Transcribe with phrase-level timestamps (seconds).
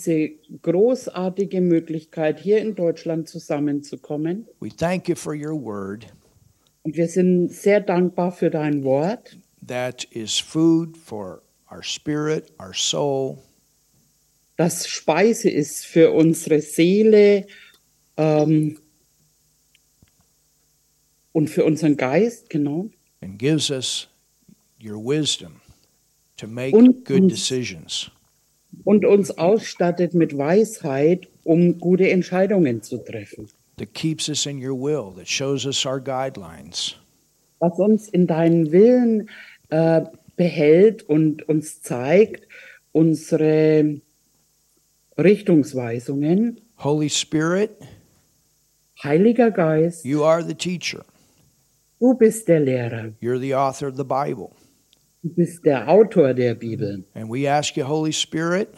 [0.00, 0.30] diese
[0.62, 4.46] großartige Möglichkeit, hier in Deutschland zusammenzukommen.
[4.60, 6.06] We thank you for your word
[6.82, 9.36] Und wir sind sehr dankbar für dein Wort,
[9.66, 13.38] that is food for our spirit, our soul,
[14.56, 17.46] das Speise ist für unsere Seele
[18.16, 18.78] ähm,
[21.32, 22.88] und für unseren Geist, genau.
[23.20, 24.08] and gives us
[24.82, 25.60] your wisdom
[26.36, 28.10] to make Und good decisions.
[28.84, 33.48] Und uns ausstattet mit Weisheit, um gute Entscheidungen zu treffen.
[33.76, 36.96] That keeps us in your will, that shows us our guidelines.
[37.60, 39.28] Was uns in deinen Willen
[39.70, 40.02] äh,
[40.36, 42.46] behält und uns zeigt
[42.92, 44.00] unsere
[45.18, 46.60] Richtungsweisungen.
[46.78, 47.70] Holy Spirit,
[49.02, 51.04] Heiliger Geist, you are the teacher.
[51.98, 54.50] du bist der Lehrer, You're the author of the Bible.
[55.22, 57.04] Du bist der Autor der Bibel.
[57.14, 58.68] And we ask you, Holy Spirit,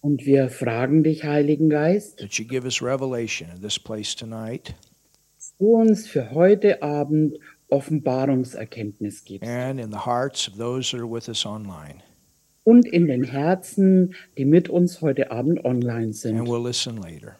[0.00, 4.74] Und wir fragen dich, Heiligen Geist, that you give us revelation in this place tonight
[5.36, 7.38] dass du uns für heute Abend
[7.68, 11.96] Offenbarungserkenntnis gibst and in the hearts of those that are with us online.
[12.64, 17.36] und in den Herzen, die mit uns heute Abend online And sind we'll listen later.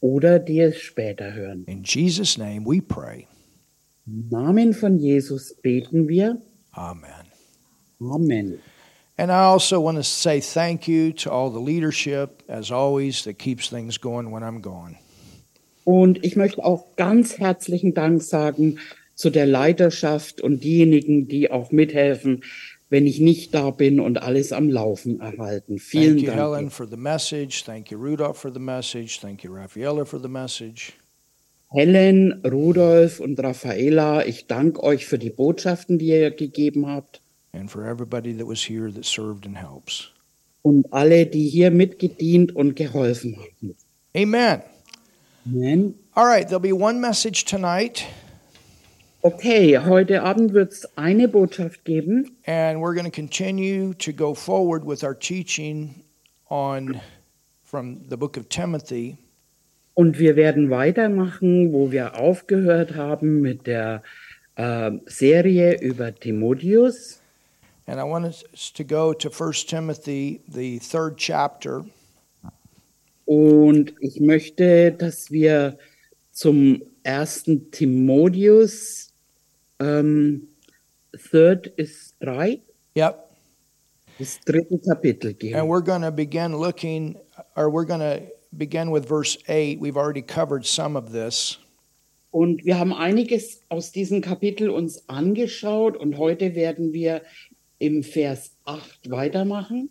[0.00, 1.64] oder die es später hören.
[1.66, 3.26] In Jesus' name we pray.
[4.06, 6.40] Im Namen von Jesus beten wir.
[6.78, 7.26] Amen.
[8.00, 8.60] Amen.
[9.18, 13.38] And I also want to say thank you to all the leadership, as always, that
[13.38, 14.96] keeps things going when I'm gone.
[15.84, 18.78] Und ich möchte auch ganz herzlichen Dank sagen
[19.14, 22.44] zu der Leiterschaft und diejenigen, die auch mithelfen,
[22.90, 25.78] wenn ich nicht da bin und alles am Laufen erhalten.
[25.78, 26.72] Vielen Thank you, Helen, Dank.
[26.72, 27.64] for the message.
[27.64, 29.18] Thank you, Rudolph, for the message.
[29.20, 30.92] Thank you, Raffaella, for the message.
[31.70, 37.20] Helen, Rudolf und Raffaela, ich danke euch für die Botschaften, die ihr gegeben habt.
[37.52, 40.10] And for everybody that was here that served and helps.
[40.62, 43.74] Und alle, die hier mitgedient und geholfen haben.
[44.16, 44.62] Amen.
[45.46, 45.94] Amen.
[46.14, 48.04] All right, there'll be one message tonight,
[49.22, 52.36] Okay, heute Abend wird es eine Botschaft geben.
[52.46, 56.04] and we're going to continue to go forward with our teaching
[56.50, 57.00] on
[57.64, 59.16] from the book of Timothy.
[59.98, 64.04] Und wir werden weitermachen, wo wir aufgehört haben mit der
[64.54, 67.20] äh, Serie über Timotheus.
[67.86, 68.44] And I want us
[68.74, 71.84] to go to 1 Timothy, the third chapter.
[73.24, 75.76] Und ich möchte, dass wir
[76.30, 79.12] zum ersten Timotheus,
[79.80, 80.46] ähm,
[81.32, 82.60] Third ist drei,
[82.96, 83.16] Yep.
[84.20, 85.54] das dritte Kapitel And gehen.
[85.68, 87.16] we're going to begin looking,
[87.56, 89.80] or we're going to begin with verse 8.
[89.80, 91.58] We've already covered some of this.
[92.30, 97.22] Und wir haben einiges aus diesem Kapitel uns angeschaut und heute werden wir
[97.78, 99.90] im Vers 8 weitermachen.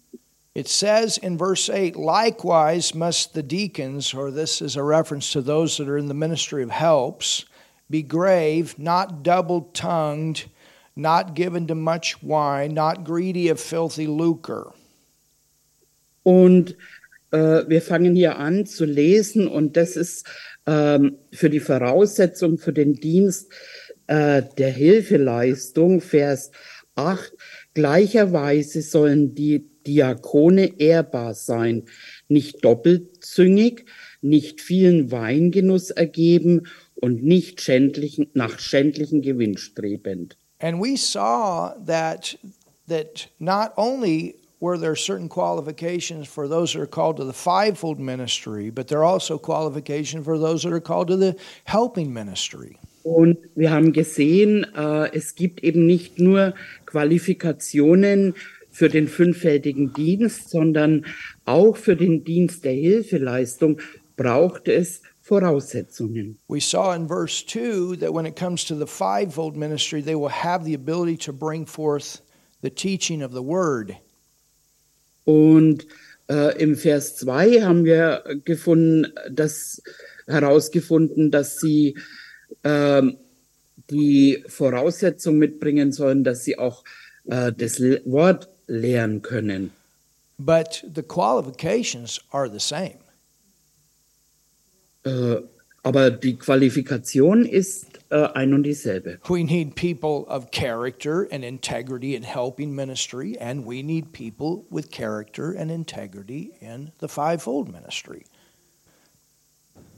[0.54, 5.42] It says in verse 8, likewise must the deacons, or this is a reference to
[5.42, 7.46] those that are in the ministry of helps,
[7.90, 10.46] be grave, not double tongued,
[10.96, 14.74] not given to much wine, not greedy of filthy lucre.
[16.24, 16.76] Und
[17.32, 20.26] äh, wir fangen hier an zu lesen und das ist
[20.66, 23.52] ähm, für die Voraussetzung für den Dienst
[24.08, 26.52] äh, der Hilfeleistung, Vers
[26.96, 27.34] 8.
[27.74, 31.86] Gleicherweise sollen die Diakone ehrbar sein,
[32.28, 33.86] nicht doppelzüngig,
[34.22, 40.38] nicht vielen Weingenuss ergeben und nicht schändlichen, nach schändlichen Gewinn strebend.
[40.60, 42.38] And we saw that
[42.88, 47.34] that not only were there are certain qualifications for those that are called to the
[47.34, 51.36] fivefold ministry, but there are also qualifications for those that are called to the
[51.66, 52.78] helping ministry.
[53.04, 56.54] Und wir haben gesehen, äh, es gibt eben nicht nur
[56.86, 58.34] Qualifikationen
[58.70, 61.06] für den fünffältigen Dienst, sondern
[61.46, 63.80] auch für den Dienst der Hilfeleistung
[64.18, 66.38] braucht es Voraussetzungen.
[66.48, 70.30] We saw in verse 2 that when it comes to the fivefold ministry, they will
[70.30, 72.22] have the ability to bring forth
[72.62, 73.96] the teaching of the word.
[75.28, 75.86] Und
[76.30, 79.82] äh, im Vers 2 haben wir gefunden, dass,
[80.26, 81.98] herausgefunden, dass sie
[82.64, 83.18] ähm,
[83.90, 86.86] die Voraussetzung mitbringen sollen, dass sie auch
[87.26, 89.72] äh, das Le- Wort lehren können.
[90.38, 93.00] But the qualifications are the same.
[95.04, 95.42] Äh,
[95.84, 99.20] aber die Qualifikation ist äh, ein und dieselbe.
[99.28, 104.92] We need people of character and integrity in helping ministry, and we need people with
[104.92, 108.24] character and integrity in the fivefold ministry.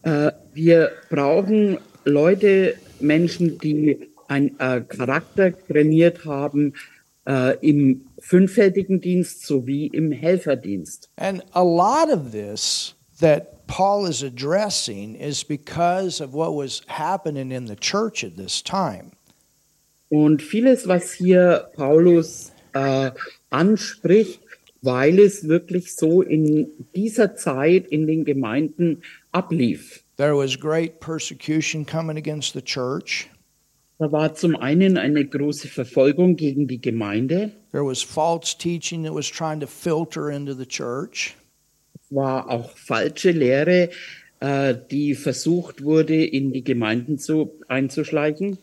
[0.04, 6.74] Äh, wir brauchen Leute, Menschen, die ein äh, Charakter trainiert haben,
[7.28, 11.10] äh, im fünffältigen Dienst sowie im Helferdienst.
[11.18, 17.52] And a lot of this that Paul is addressing is because of what was happening
[17.52, 19.12] in the church at this time.
[20.10, 23.12] Und vieles, was hier Paulus äh,
[23.52, 24.42] anspricht,
[24.82, 30.04] weil es wirklich so in dieser Zeit in den Gemeinden ablief.
[30.18, 33.30] There was great persecution coming against the church.
[34.00, 39.14] Da war zum einen eine große Verfolgung gegen die Gemeinde, There was false teaching that
[39.14, 41.36] was trying to filter into the church.
[42.10, 43.90] War auch falsche Lehre,
[44.40, 48.58] äh, die versucht wurde, in die Gemeinden zu, einzuschleichen.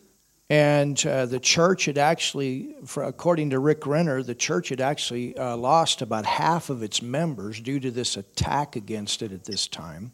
[0.49, 5.37] And uh, the church had actually, for, according to Rick Renner, the church had actually
[5.37, 9.67] uh, lost about half of its members due to this attack against it at this
[9.67, 10.13] time.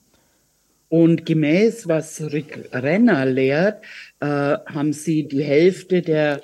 [0.88, 3.82] Und gemäß, was Rick Renner lehrt,
[4.20, 6.42] äh, haben sie die Hälfte der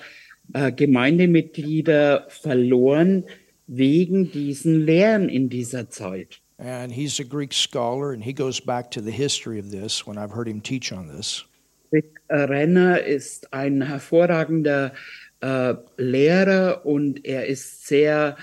[0.54, 3.24] äh, Gemeindemitglieder verloren
[3.66, 6.40] wegen diesen Lehren in dieser Zeit.
[6.58, 10.18] And he's a Greek scholar, and he goes back to the history of this when
[10.18, 11.44] I've heard him teach on this.
[11.92, 14.92] Rick Renner ist ein hervorragender
[15.40, 18.36] äh, Lehrer und er ist sehr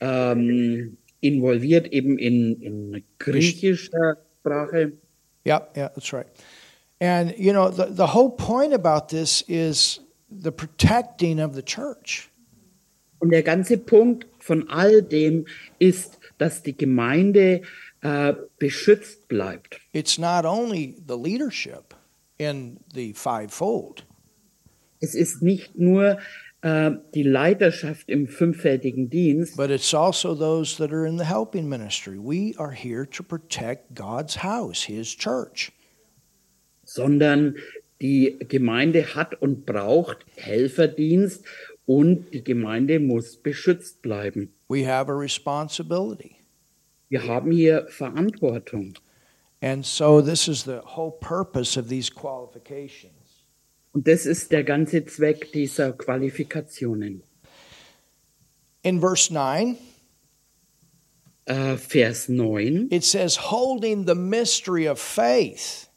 [0.00, 4.92] ähm, involviert eben in, in griechischer Sprache.
[5.44, 6.26] Yeah, yeah, that's right.
[7.00, 10.00] And, you know, the, the whole point about this is
[10.30, 12.30] the protecting of the church.
[13.20, 15.46] Und der ganze Punkt von all dem
[15.78, 17.62] ist, dass die Gemeinde
[18.02, 19.80] äh, beschützt bleibt.
[19.92, 21.94] It's not only the leadership
[22.38, 24.04] in the fivefold,
[25.00, 26.18] Es ist nicht nur
[26.62, 31.68] äh, die Leiterschaft im fünffältigen Dienst, but it's also those that are in the helping
[31.68, 32.18] ministry.
[32.18, 35.72] We are here to protect God's house, His church.
[36.84, 37.56] sondern
[38.00, 41.44] die Gemeinde hat und braucht Helferdienst
[41.88, 44.52] und die Gemeinde muss beschützt bleiben.
[44.68, 46.36] We have a responsibility.
[47.08, 48.92] Wir haben hier Verantwortung.
[49.62, 53.14] And so, this is the whole purpose of these qualifications.
[53.92, 57.22] Und das ist der ganze Zweck dieser Qualifikationen.
[58.82, 59.78] In verse 9,
[61.46, 62.88] Äh, Vers 9.
[62.90, 65.87] it says, holding the mystery of faith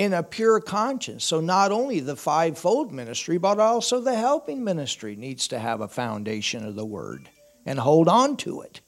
[0.00, 1.26] in a pure conscience.
[1.26, 5.88] So, not only the fivefold ministry, but also the helping ministry needs to have a
[5.88, 7.28] foundation of the word
[7.66, 8.80] and hold on to it.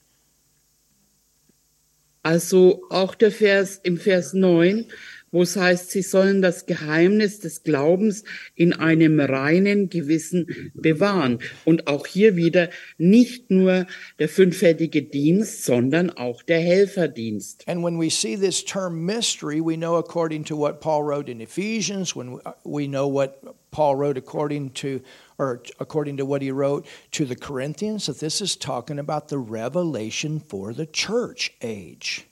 [2.25, 4.87] Also auch der Vers im Vers 9,
[5.32, 8.23] wo es heißt, sie sollen das Geheimnis des Glaubens
[8.55, 11.38] in einem reinen Gewissen bewahren.
[11.64, 12.69] Und auch hier wieder
[12.99, 13.87] nicht nur
[14.19, 17.67] der fünffältige Dienst, sondern auch der Helferdienst.
[17.67, 21.40] And when we see this term mystery, we know according to what Paul wrote in
[21.40, 25.00] Ephesians, when we know what Paul wrote according to
[25.38, 29.38] or according to what he wrote to the Corinthians that this is talking about the
[29.38, 32.26] revelation for the church age.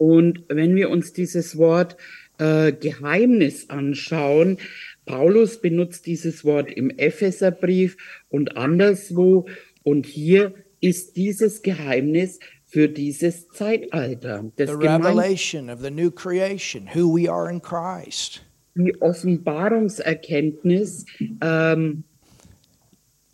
[0.00, 1.98] Und wenn wir uns dieses Wort
[2.38, 4.56] äh, Geheimnis anschauen,
[5.04, 7.98] Paulus benutzt dieses Wort im Epheserbrief
[8.30, 9.46] und anderswo.
[9.82, 14.50] Und hier ist dieses Geheimnis für dieses Zeitalter.
[14.56, 18.40] Das The revelation of the new creation, who we are in Christ.
[18.74, 21.04] die Offenbarungserkenntnis,
[21.42, 22.04] ähm,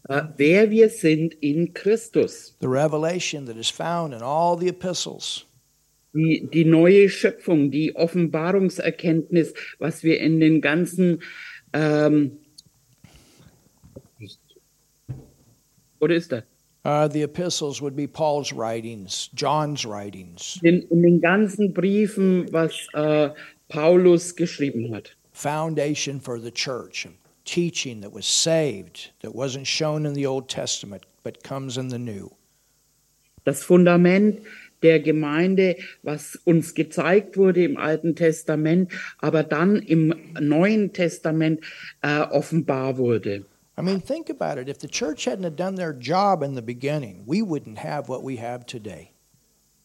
[0.09, 2.57] äh, wer wir sind in Christus.
[2.61, 5.46] The revelation that is found in all the epistles.
[6.17, 11.21] Die, die neue Schöpfung, die Offenbarungserkenntnis, was wir in den ganzen
[11.73, 12.39] ähm,
[16.01, 16.45] oder ist das?
[16.85, 22.87] Uh, the epistles would be Paul's writings, John's writings, In, in den ganzen Briefen, was
[22.95, 23.31] äh,
[23.69, 25.17] Paulus geschrieben hat.
[25.33, 27.07] foundation for the church,
[27.45, 31.99] teaching that was saved, that wasn't shown in the Old Testament, but comes in the
[31.99, 32.31] New.
[33.45, 34.41] Das Fundament
[34.87, 35.75] der Gemeinde,
[36.05, 41.61] was uns gezeigt wurde im Alten Testament, aber dann im Neuen Testament
[42.03, 43.45] äh, offenbar wurde.
[43.77, 44.69] I mean, think about it.
[44.69, 48.23] If the church hadn't have done their job in the beginning, we wouldn't have what
[48.23, 49.11] we have today.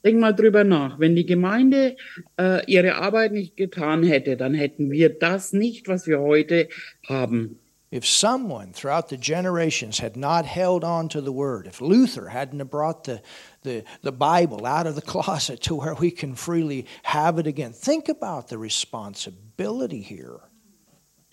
[0.03, 0.99] Denk mal drüber nach.
[0.99, 1.95] Wenn die Gemeinde
[2.39, 6.69] äh, ihre Arbeit nicht getan hätte, dann hätten wir das nicht, was wir heute
[7.07, 7.57] haben.
[7.91, 12.63] If someone throughout the generations had not held on to the word, if Luther hadn't
[12.71, 13.21] brought the,
[13.63, 17.73] the, the Bible out of the closet to where we can freely have it again,
[17.73, 20.39] think about the responsibility here.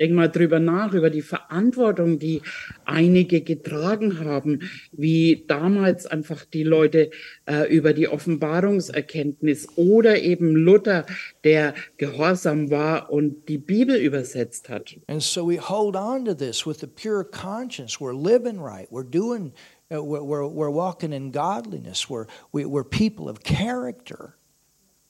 [0.00, 2.42] Denk mal drüber nach, über die Verantwortung, die
[2.84, 7.10] einige getragen haben, wie damals einfach die Leute
[7.46, 11.06] äh, über die Offenbarungserkenntnis oder eben Luther,
[11.44, 14.96] der gehorsam war und die Bibel übersetzt hat.
[15.08, 18.00] And so we hold on to this with a pure conscience.
[18.00, 18.88] We're living right.
[18.90, 19.52] We're doing
[19.90, 22.10] Uh, We're, we're, we're walking in godliness.
[22.10, 24.36] We're, we, we're people of character.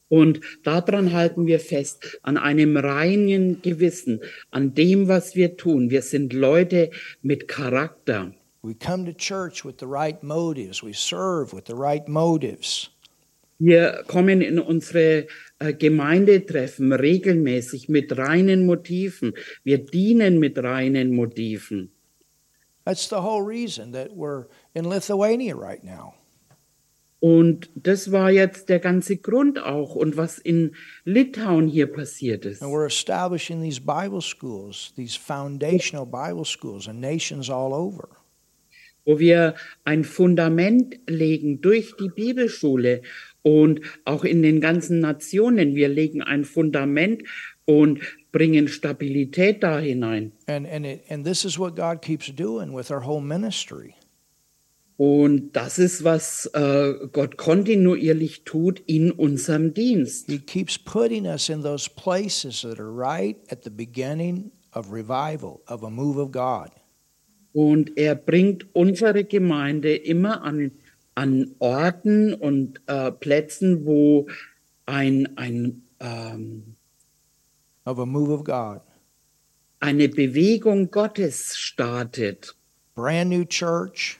[0.09, 5.91] Und daran halten wir fest, an einem reinen Gewissen, an dem, was wir tun.
[5.91, 6.91] Wir sind Leute
[7.23, 8.33] mit Charakter.
[8.63, 10.83] We come to church with the right motives.
[10.83, 12.91] We serve with the right motives.
[13.61, 15.27] Wir kommen in unsere
[15.59, 19.35] äh, Gemeindetreffen regelmäßig mit reinen Motiven.
[19.65, 21.91] Wir dienen mit reinen Motiven.
[22.85, 26.15] That's the whole reason that we're in Lithuania right now.
[27.21, 32.63] Und das war jetzt der ganze Grund auch und was in Litauen hier passiert ist.
[32.63, 38.09] And we're establishing these Bible schools, these foundational Bible schools in nations all over.
[39.09, 43.01] wo wir ein Fundament legen durch die Bibelschule
[43.41, 45.75] und auch in den ganzen Nationen.
[45.75, 47.23] Wir legen ein Fundament
[47.65, 48.01] und
[48.33, 50.33] bringen Stabilität da hinein.
[50.47, 53.95] And, and, it, and this is what God keeps doing with our whole ministry.
[54.99, 60.27] Und das ist, was äh, Gott kontinuierlich tut in unserem Dienst.
[60.29, 65.61] He keeps putting us in those places that are right at the beginning of revival,
[65.69, 66.71] of a move of God.
[67.53, 70.73] Und er bringt unsere Gemeinde immer an,
[71.15, 74.27] an Orten und äh, Plätzen, wo
[74.85, 76.75] ein, ein, ähm,
[77.85, 78.81] Of a move of God.
[79.79, 82.57] eine Bewegung Gottes startet.
[82.97, 84.19] Brand new church,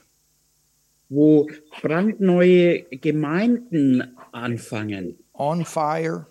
[1.09, 1.49] wo
[1.81, 6.27] brandneue Gemeinden anfangen, on fire,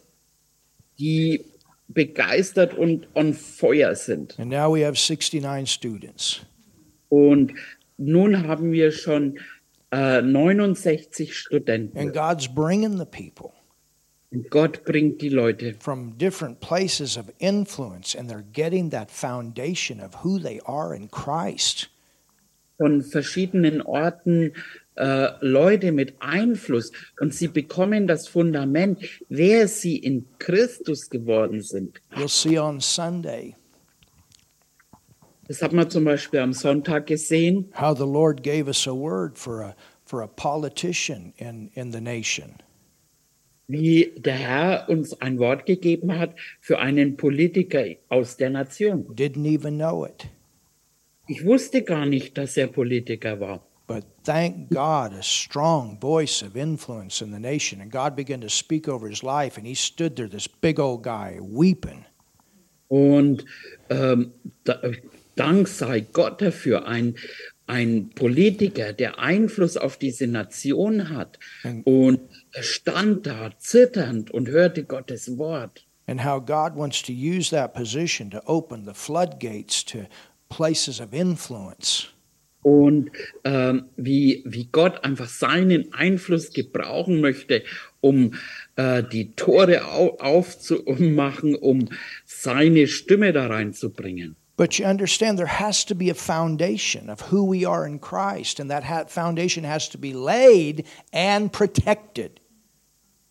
[1.00, 1.46] die
[1.88, 4.38] begeistert und on Feuer sind.
[4.38, 6.42] and now we have 69 students.
[7.10, 7.54] Und
[7.98, 9.40] nun haben wir schon
[9.92, 11.98] äh, 69 Studenten.
[11.98, 13.54] And God's bringing the people
[14.30, 20.02] Und Gott bringt die Leute from different places of influence, and they're getting that foundation
[20.02, 21.90] of who they are in Christ.
[22.78, 24.54] Von verschiedenen Orten
[24.96, 32.02] äh, Leute mit Einfluss und sie bekommen das Fundament, wer sie in Christus geworden sind.
[32.16, 33.56] You'll see on Sunday
[35.48, 39.38] Das hat man zum Beispiel am Sonntag gesehen, how the Lord gave us a word
[39.38, 42.56] for a for a politician in, in the nation.
[43.68, 49.06] wie der Herr uns ein Wort gegeben hat für einen Politiker aus der Nation.
[49.14, 50.30] Didn't even know it.
[51.28, 53.62] Ich wusste gar nicht, dass er Politiker war.
[53.88, 57.80] But thank God, a strong voice of influence in the nation.
[57.80, 61.04] And God began to speak over his life, and he stood there, this big old
[61.04, 62.06] guy, weeping.
[62.90, 63.46] Und
[63.90, 64.34] ähm,
[64.66, 64.82] da,
[65.38, 67.16] Dank sei Gott dafür, ein,
[67.68, 71.40] ein Politiker, der Einfluss auf diese Nation hat.
[71.84, 72.20] Und
[72.52, 75.86] er stand da zitternd und hörte Gottes Wort.
[76.10, 80.08] And how God wants to use that position to open the floodgates to
[80.50, 82.08] places of influence.
[82.64, 83.12] Und
[83.46, 87.64] ähm, wie, wie Gott einfach seinen Einfluss gebrauchen möchte,
[88.02, 88.34] um
[88.76, 91.88] äh, die Tore au aufzumachen, um
[92.26, 94.36] seine Stimme da reinzubringen.
[94.58, 98.60] But you understand, there has to be a foundation of who we are in Christ,
[98.60, 102.40] and that ha- foundation has to be laid and protected.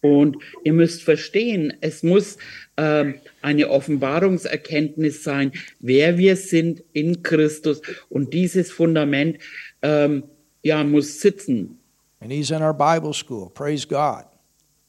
[0.07, 2.39] Und ihr müsst verstehen, es muss
[2.77, 7.83] ähm, eine Offenbarungserkenntnis sein, wer wir sind in Christus.
[8.09, 9.39] Und dieses Fundament
[9.83, 10.25] ähm,
[10.63, 11.79] ja, muss sitzen.
[12.21, 13.51] And he's in our Bible school.
[13.51, 14.25] Praise God.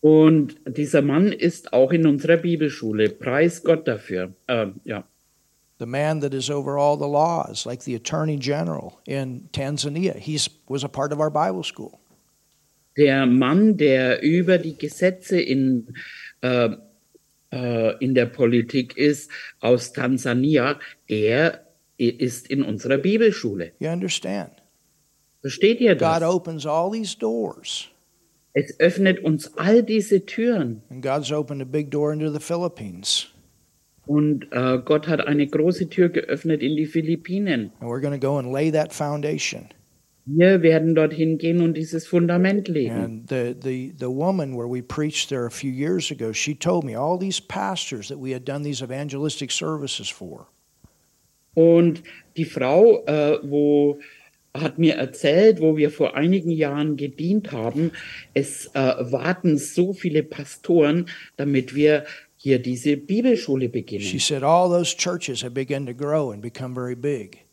[0.01, 3.09] Und dieser Mann ist auch in unserer Bibelschule.
[3.09, 4.33] Preis Gott dafür.
[4.47, 5.03] Ähm, ja.
[5.79, 10.49] The man that is over all the laws, like the Attorney General in Tanzania, he's
[10.67, 11.99] was a part of our Bible school.
[12.97, 15.93] Der Mann, der über die Gesetze in,
[16.41, 16.69] äh,
[17.51, 23.71] äh, in der Politik ist, aus Tansania, er ist in unserer Bibelschule.
[23.79, 24.51] You understand?
[25.41, 26.33] Versteht ihr God das?
[26.33, 27.89] opens all these doors.
[28.53, 30.81] Es öffnet uns all diese Türen.
[30.89, 33.27] And God's opened a big door into the Philippines.
[34.07, 37.71] Und äh, Gott hat eine große Tür geöffnet in die Philippinen.
[37.79, 39.67] And we're going to go and lay that foundation.
[40.29, 42.91] Wir werden dorthin gehen und dieses Fundament legen.
[42.91, 46.83] And the, the, the woman where we preached there a few years ago, she told
[46.83, 50.47] me all these pastors that we had done these evangelistic services for.
[51.53, 52.03] Und
[52.35, 53.99] die Frau, äh, wo
[54.53, 57.91] hat mir erzählt, wo wir vor einigen Jahren gedient haben,
[58.33, 58.79] es äh,
[59.11, 61.07] warten so viele Pastoren,
[61.37, 62.05] damit wir
[62.35, 64.19] hier diese Bibelschule She beginnen.
[64.19, 67.46] said all those churches have begun to grow and become very big.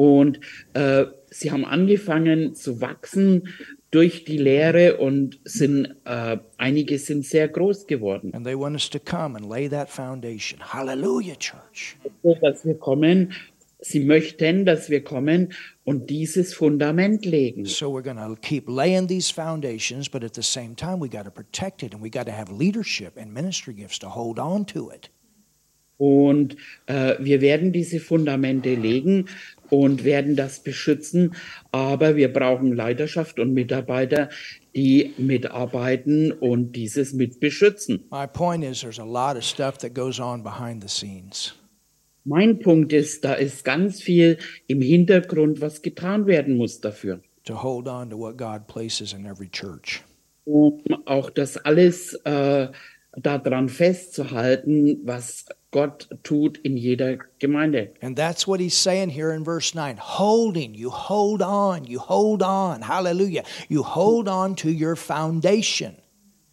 [0.00, 0.40] Und
[0.72, 3.48] äh, sie haben angefangen zu wachsen
[3.90, 8.32] durch die Lehre und sind äh, einige sind sehr groß geworden.
[8.32, 10.58] And they want us to come and lay that foundation.
[10.62, 11.98] Hallelujah, church.
[12.22, 13.34] So, dass wir kommen.
[13.80, 15.52] Sie möchten, dass wir kommen
[15.84, 17.66] und dieses Fundament legen.
[17.66, 21.24] So we're going to keep laying these foundations, but at the same time, we got
[21.24, 24.64] to protect it and we got to have leadership and ministry gifts to hold on
[24.64, 25.10] to it.
[26.00, 29.26] Und äh, wir werden diese Fundamente legen
[29.70, 31.34] und werden das beschützen,
[31.72, 34.28] aber wir brauchen Leiterschaft und Mitarbeiter,
[34.74, 38.04] die mitarbeiten und dieses mit beschützen.
[38.10, 41.54] My point is, there's a lot of stuff that goes on behind the scenes.
[42.24, 44.36] Mein Punkt ist, da ist ganz viel
[44.66, 49.24] im Hintergrund, was getan werden muss dafür, to hold on to what God places in
[49.24, 50.02] every church.
[50.44, 52.68] um auch das alles äh,
[53.16, 57.90] daran festzuhalten, was Gott tut in jeder Gemeinde.
[58.00, 59.98] And that's what he's saying here in verse 9.
[59.98, 62.82] Holding, you hold on, you hold on.
[62.82, 63.44] Hallelujah.
[63.68, 65.96] You hold on to your foundation.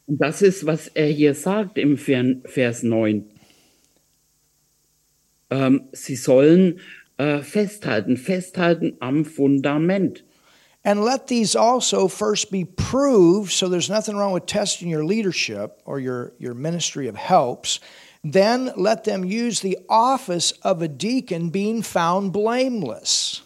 [0.07, 3.25] Und das ist, was er hier sagt im Ver- Vers 9.
[5.49, 6.79] Ähm, sie sollen
[7.17, 10.23] äh, festhalten, festhalten am Fundament.
[10.87, 15.81] And let these also first be proved, so there's nothing wrong with testing your leadership
[15.83, 17.81] or your, your ministry of helps.
[18.23, 23.41] Then let them use the office of a deacon being found blameless.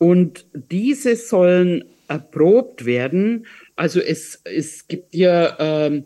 [0.00, 3.46] Und diese sollen erprobt werden.
[3.76, 6.04] Also es, es gibt hier, ähm,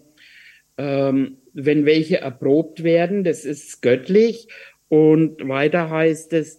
[0.77, 4.47] ähm, wenn welche erprobt werden, das ist göttlich.
[4.91, 6.59] Und weiter heißt es,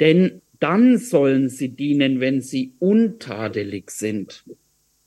[0.00, 4.44] denn dann sollen sie dienen, wenn sie untadelig sind.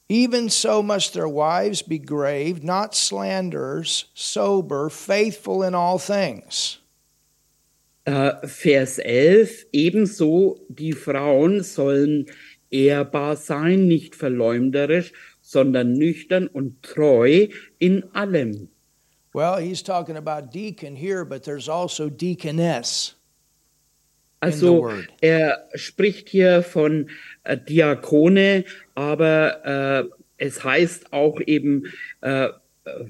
[0.08, 6.80] Even so must their wives be grave, not slanderers, sober, faithful in all things.
[8.06, 12.28] Äh, Vers 11, ebenso die Frauen sollen
[12.70, 17.48] ehrbar sein, nicht verleumderisch, sondern nüchtern und treu
[17.80, 18.70] in allem.
[19.34, 23.16] Well, he's talking about deacon here, but there's also deaconess.
[24.40, 24.90] Also
[25.22, 27.10] er spricht hier von
[27.44, 31.86] äh, Diakone, aber äh, es heißt auch eben
[32.22, 32.52] äh, äh,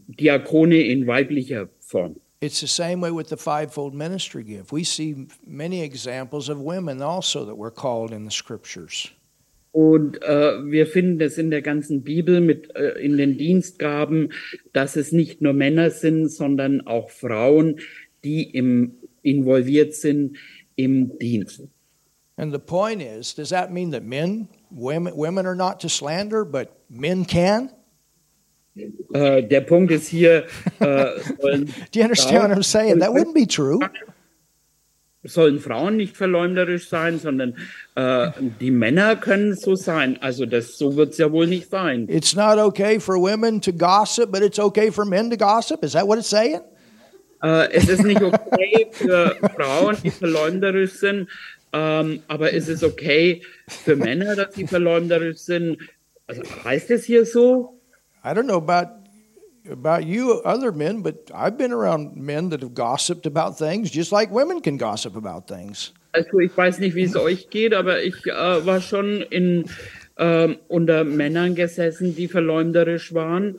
[0.07, 2.15] Diakone in weiblicher Form.
[2.41, 4.71] It's the same way with the fivefold ministry gift.
[4.71, 9.11] We see many examples of women also that were called in the scriptures.
[9.71, 14.31] Und äh, wir finden es in der ganzen Bibel mit äh, in den Dienstgaben,
[14.71, 17.81] dass es nicht nur Männer sind, sondern auch Frauen,
[18.23, 20.37] die im, involviert sind
[20.75, 21.61] im Dienst.
[22.37, 26.43] And the point is, does that mean that men, women, women are not to slander,
[26.43, 27.71] but men can?
[29.13, 30.45] Äh, der Punkt ist hier,
[30.79, 31.05] äh,
[31.39, 32.99] sollen, Do you understand what I'm saying?
[32.99, 33.79] That wouldn't be true.
[35.27, 37.55] sollen Frauen nicht verleumderisch sein, sondern
[37.95, 40.21] äh, die Männer können so sein.
[40.21, 42.07] Also das so wird es ja wohl nicht sein.
[42.09, 45.83] It's not okay for women to gossip, but it's okay for men to gossip.
[45.83, 46.61] Is that what it's saying?
[47.45, 51.29] Äh, es ist nicht okay für Frauen, die verleumderisch sind,
[51.73, 55.77] ähm, aber es ist okay für Männer, dass sie verleumderisch sind.
[56.25, 57.79] Also heißt es hier so?
[58.23, 59.05] I don't know about
[59.69, 64.11] about you other men, but I've been around men that have gossiped about things just
[64.11, 65.93] like women can gossip about things.
[66.13, 69.65] Also ich weiß nicht, wie es euch geht, aber ich äh, war schon in,
[70.17, 73.57] ähm, unter Männern gesessen, die verleumderisch waren.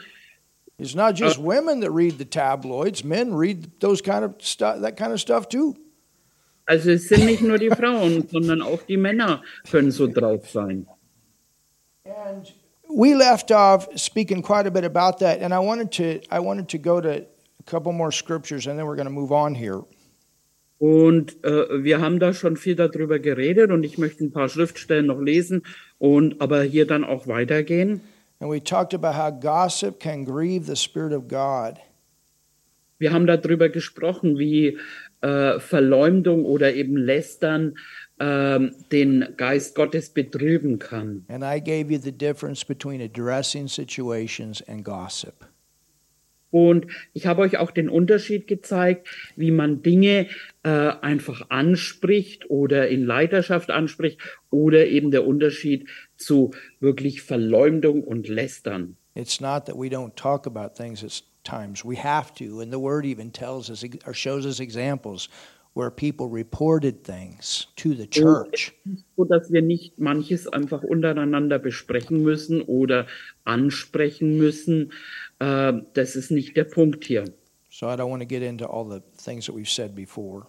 [0.78, 4.96] It's not just women that read the tabloids; men read those kind of stuff, that
[4.96, 5.74] kind of stuff too.
[6.68, 10.86] Also es sind nicht nur die Frauen, sondern auch die Männer können so drauf sein.
[12.04, 12.52] And
[12.88, 16.68] we left off speaking quite a bit about that, and I wanted to I wanted
[16.70, 19.84] to go to a couple more scriptures, and then we're going to move on here.
[20.78, 25.06] Und äh, wir haben da schon viel darüber geredet und ich möchte ein paar Schriftstellen
[25.06, 25.62] noch lesen
[25.98, 28.02] und aber hier dann auch weitergehen.
[28.38, 31.78] And we talked about how gossip can grieve the Spirit of God.
[32.98, 34.78] Wir haben darüber gesprochen, wie
[35.20, 37.76] äh, Verleumdung oder eben Lästern
[38.18, 41.24] ähm, den Geist Gottes betrüben kann.
[41.28, 45.46] And I gave you the difference between addressing situations and gossip.
[46.50, 50.28] Und ich habe euch auch den Unterschied gezeigt, wie man Dinge
[50.62, 54.20] äh, einfach anspricht oder in Leiterschaft anspricht
[54.50, 55.86] oder eben der Unterschied
[56.16, 58.96] zu wirklich Verleumdung und Lästern.
[59.14, 61.84] It's not that we don't talk about things at times.
[61.84, 65.28] We have to, and the Word even tells us or shows us examples
[65.76, 68.72] where people reported things to the church.
[69.16, 73.06] so dass wir nicht manches einfach untereinander besprechen müssen oder
[73.44, 74.92] ansprechen müssen.
[75.38, 77.24] Äh, das ist nicht der Punkt hier.
[77.70, 80.46] So I don't want to get into all the things that we've said before.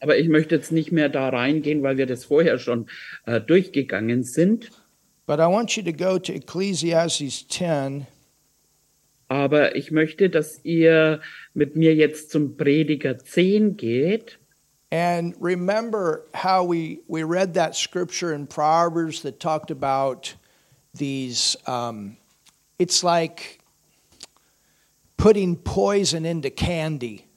[0.00, 2.86] Aber ich möchte jetzt nicht mehr da reingehen, weil wir das vorher schon
[3.26, 4.70] äh, durchgegangen sind.
[5.28, 8.06] But I want you to go to Ecclesiastes 10,
[9.28, 11.20] Aber ich möchte, dass ihr
[11.52, 14.38] mit mir jetzt zum Prediger 10 geht.
[14.90, 20.34] And remember how we, we read that scripture in Proverbs that talked about
[20.94, 22.16] these, um,
[22.78, 23.58] it's like
[25.18, 27.27] putting poison into candy.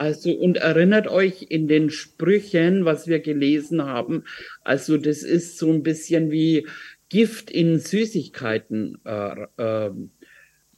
[0.00, 4.24] Also, und erinnert euch in den Sprüchen, was wir gelesen haben.
[4.64, 6.66] Also, das ist so ein bisschen wie
[7.10, 9.90] Gift in Süßigkeiten äh, äh,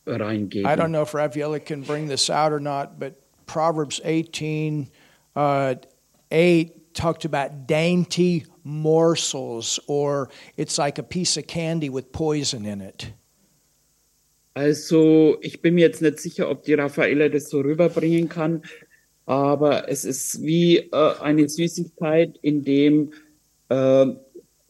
[0.07, 0.69] reingeben.
[0.69, 3.15] I don't know if Rafaela can bring this out or not, but
[3.47, 4.91] Proverbs 18
[5.37, 5.77] uh,
[6.33, 12.81] 8 talked about dainty morsels, or it's like a piece of candy with poison in
[12.81, 13.13] it.
[14.55, 18.63] Also, ich bin mir jetzt nicht sicher, ob die Raffaella das so rüberbringen kann,
[19.27, 23.13] aber es ist wie äh, eine Süßigkeit, in dem
[23.69, 24.07] äh,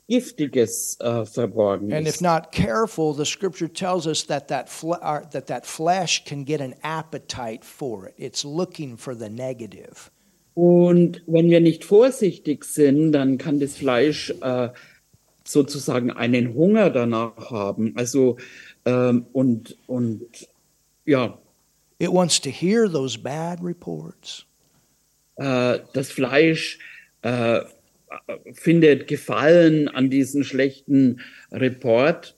[0.08, 2.20] Giftiges äh, verborgen And if ist.
[2.20, 6.74] not careful, the scripture tells us that that, uh, that that flesh can get an
[6.82, 8.14] appetite for it.
[8.18, 10.10] It's looking for the negative.
[10.54, 14.68] Und wenn wir nicht vorsichtig sind, dann kann das Fleisch äh,
[15.44, 17.94] sozusagen einen Hunger danach haben.
[17.96, 18.36] Also
[18.84, 20.26] ähm, und und
[21.06, 21.38] ja,
[22.02, 24.44] It wants to hear those bad reports.
[25.36, 26.78] äh, das Fleisch
[27.22, 27.60] äh,
[28.52, 32.36] findet Gefallen an diesen schlechten Report.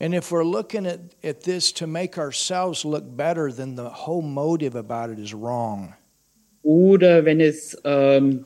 [0.00, 4.22] And if we're looking at, at this to make ourselves look better, then the whole
[4.22, 5.94] motive about it is wrong.
[6.62, 8.44] Oder wenn es ähm,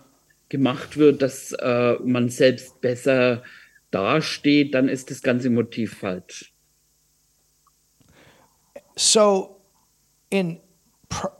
[0.48, 3.42] gemacht wird, dass äh, man selbst besser
[3.90, 6.54] dasteht, dann ist das ganze Motiv falsch.
[8.96, 9.51] So
[10.32, 10.58] in,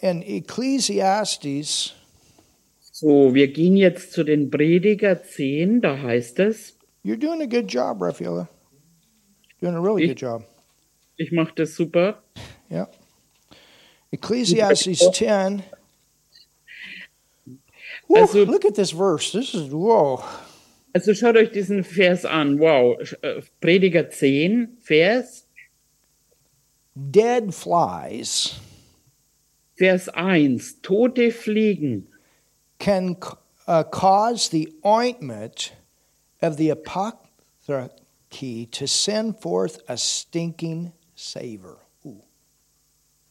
[0.01, 1.95] in Ecclesiastes,
[2.95, 7.67] So, wir gehen jetzt zu den Prediger 10, da heißt es, you're doing a good
[7.73, 8.49] job, Rafaela.
[9.61, 10.45] Doing a really Ich- good job.
[11.17, 12.23] ich mache das super.
[14.11, 15.63] Ecclesiastes 10.
[18.07, 19.33] Whew, Also- look at this verse.
[19.33, 20.23] This is, whoa.
[20.95, 22.59] Also schaut euch diesen Vers an.
[22.61, 25.47] Wow, Äh, Prediger 10, Vers,
[26.95, 28.57] Dead flies
[29.83, 30.61] Vers 1.
[30.81, 32.05] Tote Fliegen
[32.79, 33.17] can
[33.67, 35.73] uh, cause the ointment
[36.41, 41.79] of the apothecary to send forth a stinking savor.
[42.07, 42.23] Ooh.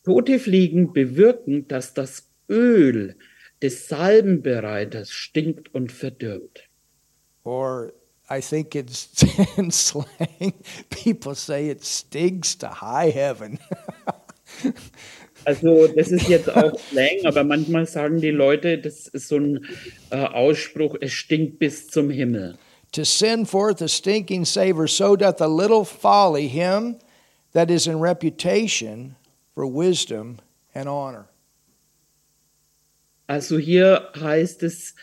[0.04, 3.16] Tote Fliegen bewirken, dass das Öl
[3.62, 6.68] des Salbenbereiters stinkt und verdirbt.
[7.46, 7.94] Or
[8.30, 9.24] I think it's
[9.58, 10.54] in slang,
[10.90, 13.58] people say it stinks to high heaven.
[15.46, 19.66] Also das ist jetzt auch Slang, aber manchmal sagen die Leute, das ist so ein
[20.12, 22.58] äh, Ausspruch, es stinkt bis zum Himmel.
[22.92, 27.00] to send forth a stinking savor, so doth a little folly him
[27.54, 29.16] that is in reputation
[29.56, 30.40] for wisdom
[30.76, 31.28] and honor.
[33.30, 34.94] Also hier heißt es,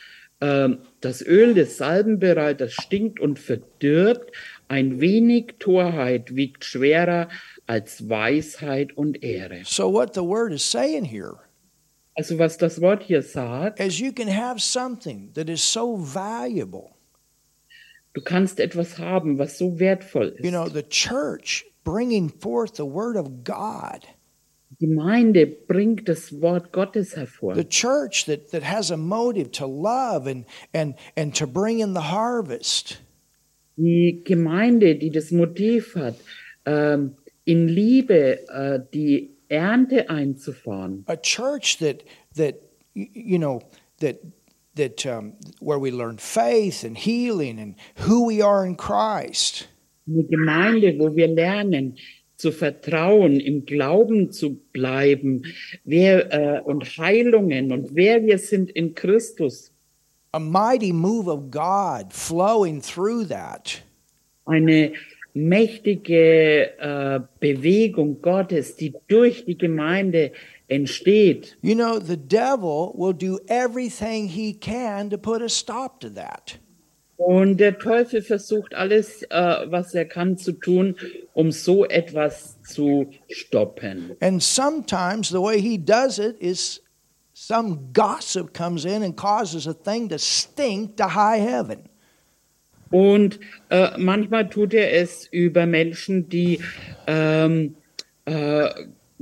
[0.40, 4.33] ähm, das Öl des Salbenbereiters stinkt und verdirbt,
[4.68, 7.29] ein wenig Torheit wiegt schwerer
[7.68, 9.61] als Weisheit und Ehre.
[9.64, 11.37] So, what the word is saying here
[12.16, 16.90] Also was das Wort hier sagt, is you can have something that is so valuable.
[18.14, 20.44] du kannst etwas haben, was so wertvoll ist.
[20.44, 24.00] You know, the church bringing forth the word of God,
[24.81, 27.54] Die Gemeinde bringt das Wort Gottes hervor.
[27.54, 31.94] the church that, that has a motive to love and, and, and to bring in
[31.94, 32.98] the harvest.
[33.76, 36.16] Die Gemeinde, die das Motiv hat,
[36.66, 37.14] ähm,
[37.48, 41.04] in Liebe äh, die Ernte einzufahren.
[41.06, 42.04] a church that
[42.37, 42.56] that
[42.94, 43.62] you know
[44.00, 44.20] that
[44.74, 47.74] that um, where we learn faith and healing and
[48.06, 49.66] who we are in Christ.
[50.06, 51.96] Eine Gemeinde, wo wir lernen,
[52.37, 55.42] zu vertrauen, im Glauben zu bleiben,
[55.84, 59.72] wer äh, und Heilungen und wer wir sind in Christus.
[60.32, 63.82] A mighty move of God flowing through that.
[64.44, 64.92] Eine
[65.46, 70.33] mächtige äh, Bewegung Gottes, die durch die Gemeinde
[70.68, 71.57] entsteht.
[71.62, 76.59] You know, the devil will do everything he can to put a stop to that.
[77.16, 80.94] Und der Teufel versucht alles, äh, was er kann, zu tun,
[81.35, 84.16] um so etwas zu stoppen.
[84.20, 86.81] And sometimes the way he does it is
[87.35, 91.88] some gossip comes in and causes a thing to stink to high heaven.
[92.90, 93.38] Und
[93.70, 96.61] äh, manchmal tut er es über Menschen, die
[97.07, 97.74] ähm,
[98.24, 98.68] äh,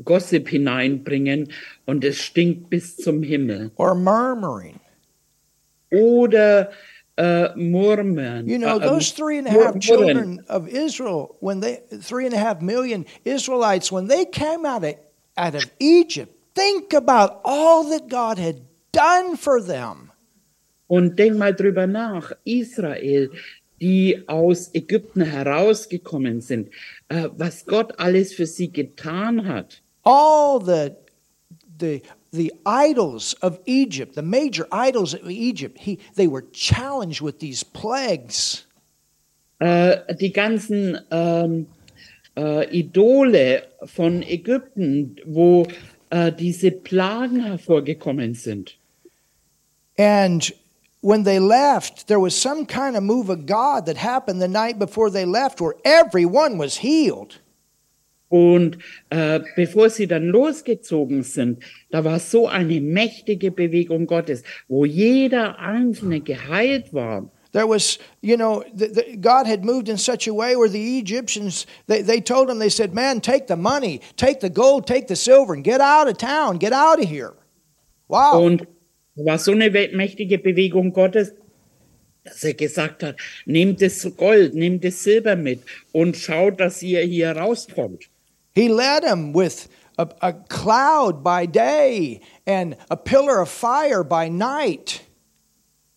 [0.04, 1.50] Gossip hineinbringen
[1.86, 3.70] und es stinkt bis zum Himmel.
[3.76, 4.78] Or murmuring.
[5.90, 6.70] Oder
[7.16, 8.46] äh, murmeln.
[8.46, 12.34] You know, äh, those three and a half children of Israel, when they three and
[12.34, 14.96] a half million Israelites, when they came out of
[15.36, 20.05] out of Egypt, think about all that God had done for them.
[20.88, 23.30] Und denk mal drüber nach, Israel,
[23.80, 26.70] die aus Ägypten herausgekommen sind,
[27.08, 29.82] äh, was Gott alles für sie getan hat.
[30.02, 30.92] All the
[31.78, 37.38] the the idols of Egypt, the major idols of Egypt, he, they were challenged with
[37.38, 38.66] these plagues.
[39.58, 41.66] Äh, die ganzen ähm,
[42.36, 45.66] äh, Idole von Ägypten, wo
[46.10, 48.76] äh, diese Plagen hervorgekommen sind.
[49.98, 50.52] And
[51.00, 54.78] when they left, there was some kind of move of God that happened the night
[54.78, 57.40] before they left where everyone was healed.
[58.28, 58.78] Und
[59.10, 65.58] äh, bevor sie dann losgezogen sind, da war so eine mächtige Bewegung Gottes, wo jeder
[65.60, 67.30] Einzelne geheilt war.
[67.52, 70.98] There was, you know, the, the, God had moved in such a way where the
[70.98, 75.06] Egyptians, they, they told him, they said, man, take the money, take the gold, take
[75.06, 77.34] the silver, and get out of town, get out of here.
[78.08, 78.42] Wow.
[78.42, 78.66] Und
[79.24, 81.32] war so eine mächtige Bewegung Gottes,
[82.24, 85.60] dass er gesagt hat, nehmt das Gold, nehmt das Silber mit
[85.92, 88.04] und schaut, dass ihr hier rauskommt.
[88.54, 94.28] He led them with a, a cloud by day and a pillar of fire by
[94.28, 95.00] night.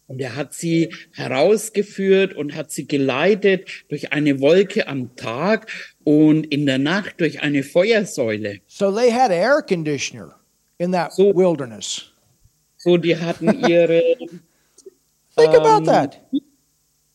[0.07, 5.67] Und er hat sie herausgeführt und hat sie geleitet durch eine Wolke am Tag
[6.03, 8.59] und in der Nacht durch eine Feuersäule.
[8.67, 10.35] So they had air conditioner
[10.79, 12.08] in that So- wilderness.
[12.79, 14.01] So, die hatten ihre,
[15.35, 16.17] Think about Um, that.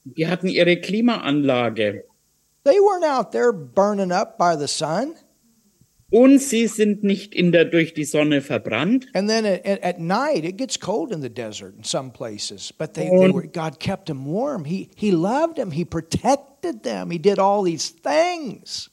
[0.04, 2.04] die hatten ihre Klimaanlage.
[2.64, 5.14] They weren't out there burning up by the sun.
[6.10, 9.08] Und sie sind nicht in der, durch die Sonne verbrannt.
[9.14, 12.72] And then at, at, night, it gets cold in the desert in some places.
[12.72, 14.64] But they, they were, God kept them warm.
[14.64, 15.72] He, he loved them.
[15.72, 17.10] He protected them.
[17.10, 18.90] He did all these things.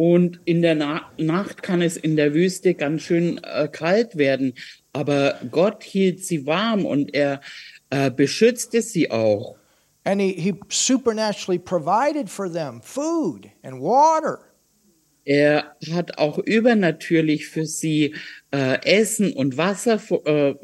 [0.00, 4.54] Und in der Na Nacht kann es in der Wüste ganz schön äh, kalt werden.
[4.94, 7.42] Aber Gott hielt sie warm und er
[7.90, 9.56] äh, beschützte sie auch.
[10.04, 14.38] And he, he supernaturally provided for them food and water.
[15.32, 18.16] Er hat auch übernatürlich für sie
[18.52, 20.56] äh, Essen und Wasser vor, äh,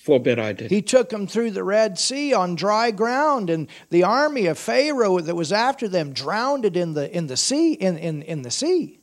[0.00, 0.68] vorbereitet.
[0.70, 5.18] He took them through the Red Sea on dry ground, and the army of Pharaoh
[5.20, 7.72] that was after them drowned it in the, in the sea.
[7.74, 9.00] In, in, in the sea.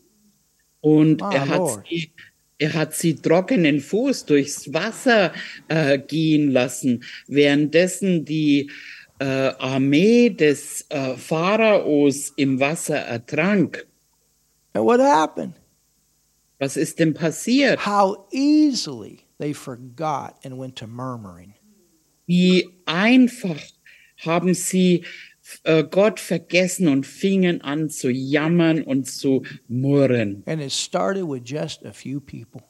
[0.79, 1.86] Und Ah, er, hat Lord.
[1.89, 2.13] sie,
[2.58, 5.34] er hat sie trockenen Fuß durchs Wasser
[5.67, 8.71] äh, gehen lassen, währenddessen die
[9.19, 13.86] äh, Armee des äh, Pharaos im Wasser ertrank.
[14.73, 15.53] And what happened?
[16.60, 17.86] Was ist denn passiert?
[17.86, 21.53] How easily they forgot and went to murmuring.
[22.27, 23.60] Wie einfach
[24.17, 25.05] haben sie
[25.63, 30.43] äh, Gott vergessen und fingen an zu jammern und zu murren.
[30.45, 32.62] And it started with just a few people.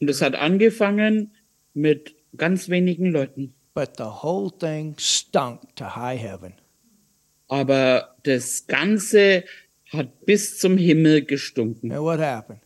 [0.00, 1.34] Und es hat angefangen
[1.74, 3.54] mit ganz wenigen Leuten.
[3.74, 6.54] But the whole thing stunk to high heaven.
[7.48, 9.44] Aber das Ganze
[9.90, 11.92] hat bis zum Himmel gestunken.
[11.92, 12.60] And what happened?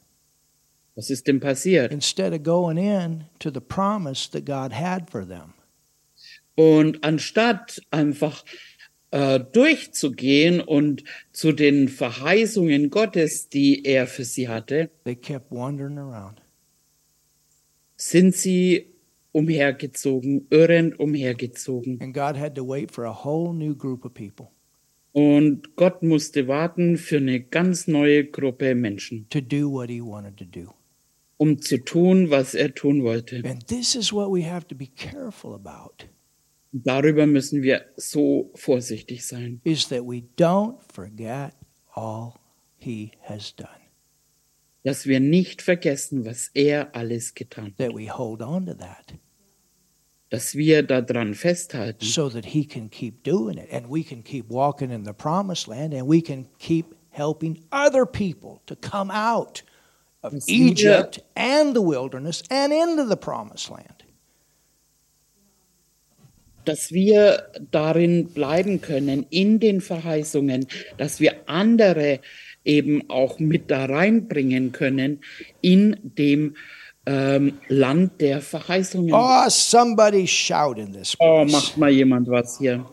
[0.94, 1.90] Was ist denn passiert?
[1.90, 5.54] Instead of going in to the promise that God had for them,
[6.54, 8.44] Und anstatt einfach
[9.10, 15.98] äh, durchzugehen und zu den Verheißungen Gottes, die er für sie hatte, they kept wandering
[15.98, 16.40] around.
[17.96, 18.94] sind sie
[19.32, 22.00] umhergezogen, irrend umhergezogen.
[22.00, 24.50] And God had to wait for a whole new group of people
[25.14, 30.36] Und Gott musste warten für eine ganz neue Gruppe Menschen, to do what He wanted
[30.36, 30.74] to do.
[31.36, 33.40] um zu tun, was er tun wollte.
[33.44, 36.06] And this is what we have to be careful about
[36.72, 41.54] Darüber müssen wir so vorsichtig sein, is that we don't forget
[41.94, 42.34] all
[42.76, 43.68] He has done,
[44.82, 49.14] dass wir nicht vergessen, was er alles getan hat, that we hold on to that
[50.34, 54.46] dass wir daran festhalten, so that He can keep doing it and we can keep
[54.50, 59.62] walking in the promised land and we can keep helping other people to come out
[60.22, 64.04] of Dass wir- Egypt and the wilderness and into the promised land.
[66.64, 70.66] dass wir darin bleiben können, in den Verheißungen,
[70.96, 72.20] dass wir andere
[72.64, 75.20] eben auch mit da reinbringen können
[75.60, 76.56] in dem
[77.06, 79.12] ähm, Land der Verheißungen.
[79.12, 82.84] Oh, somebody shout in this Oh, macht mal jemand was hier.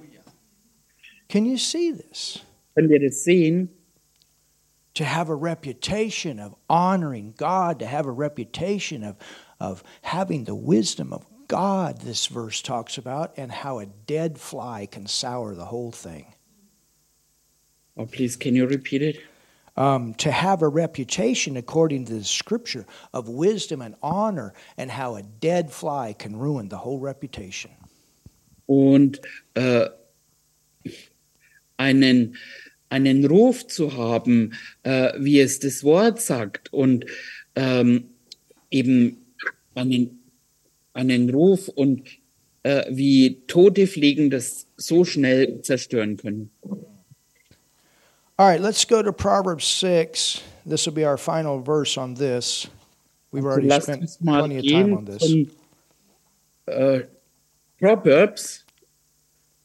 [1.29, 2.39] Can you see this?
[2.75, 3.69] Könnt ihr das sehen?
[4.95, 9.15] To have a reputation of honoring God, to have a reputation of,
[9.57, 14.85] of having the wisdom of God, this verse talks about, and how a dead fly
[14.85, 16.25] can sour the whole thing.
[17.95, 19.21] Oh, please, can you repeat it?
[19.77, 25.15] Um, to have a reputation according to the scripture of wisdom and honor and how
[25.15, 27.71] a dead fly can ruin the whole reputation.
[28.67, 29.21] Und
[29.55, 29.89] äh,
[31.77, 32.35] einen,
[32.89, 34.53] einen Ruf zu haben,
[34.83, 37.05] äh, wie es das Wort sagt, und
[37.55, 38.09] ähm,
[38.69, 39.17] eben
[39.75, 40.19] einen,
[40.93, 42.07] einen Ruf und
[42.63, 46.51] äh, wie tote Fliegen das so schnell zerstören können.
[48.41, 50.41] All right, let's go to Proverbs 6.
[50.65, 52.65] This will be our final verse on this.
[53.31, 55.31] We've already Lasst spent plenty of time on this.
[56.67, 57.05] äh,
[57.79, 58.63] Proverbs,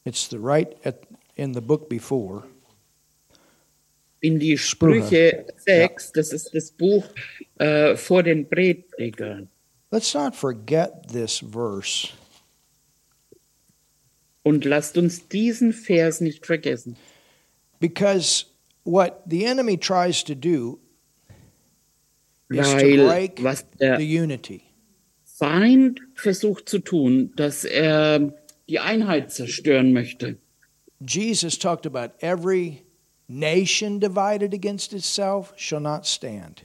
[0.05, 1.05] It's the right at,
[1.37, 2.45] in the book before.
[4.21, 7.07] in die Sprüche 6, das ist das Buch
[7.59, 9.49] äh, vor den Predigern.
[9.91, 12.12] Let's not forget this verse.
[14.43, 16.99] Und lasst uns diesen Vers nicht vergessen.
[17.81, 18.45] Because
[18.87, 20.79] what the enemy tries to do
[22.51, 24.62] is to break was der the unity.
[25.25, 28.33] Feind versucht zu tun, dass er
[28.68, 30.38] die Einheit zerstören möchte.
[31.01, 32.85] Jesus talked about every
[33.29, 36.62] nation divided against itself shall not stand.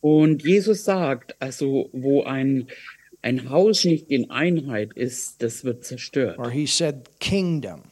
[0.00, 2.68] Und Jesus sagt, also wo ein,
[3.22, 6.38] ein Haus nicht in Einheit ist, das wird zerstört.
[6.38, 7.90] Or he said kingdom.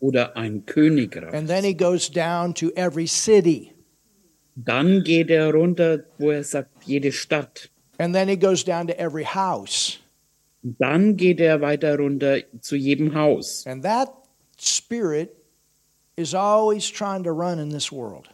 [0.00, 1.34] Oder ein Königreich.
[1.34, 3.72] And then he goes down to every city.
[4.54, 7.70] Dann geht er runter, wo er sagt, jede Stadt.
[7.98, 9.98] And then he goes down to every house.
[10.62, 13.66] Dann geht er weiter runter zu jedem Haus.
[13.66, 14.08] And that
[14.58, 15.30] spirit
[16.16, 18.28] is always trying to run in this world.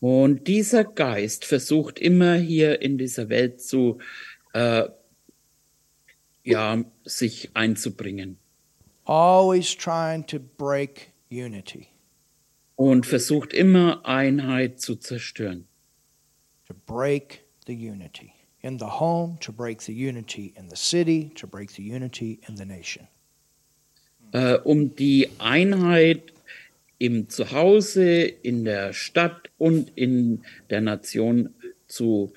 [0.00, 3.98] Und dieser Geist versucht immer hier in dieser Welt zu,
[4.54, 4.88] äh,
[6.42, 8.38] ja, sich einzubringen.
[9.06, 11.88] Always trying to break unity,
[12.76, 15.66] Und versucht immer Einheit zu zerstören.
[16.66, 18.32] to break the unity.
[18.62, 22.56] In the home, to break the unity in the city, to break the unity in
[22.56, 23.08] the nation.
[24.32, 26.32] Äh, um die Einheit
[26.98, 31.54] im Zuhause, in der Stadt und in der Nation
[31.88, 32.32] zu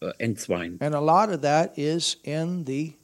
[0.00, 0.76] äh, entzweien.
[0.80, 2.94] And a lot of that is in the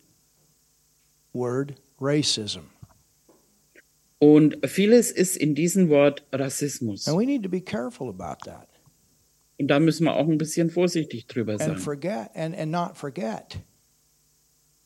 [1.33, 2.64] word racism.
[4.18, 7.07] Und vieles ist in diesem Wort Rassismus.
[7.07, 8.68] And we need to be careful about that
[9.59, 11.76] Und da müssen wir auch ein bisschen vorsichtig drüber and sein.
[11.79, 13.59] forget and, and not forget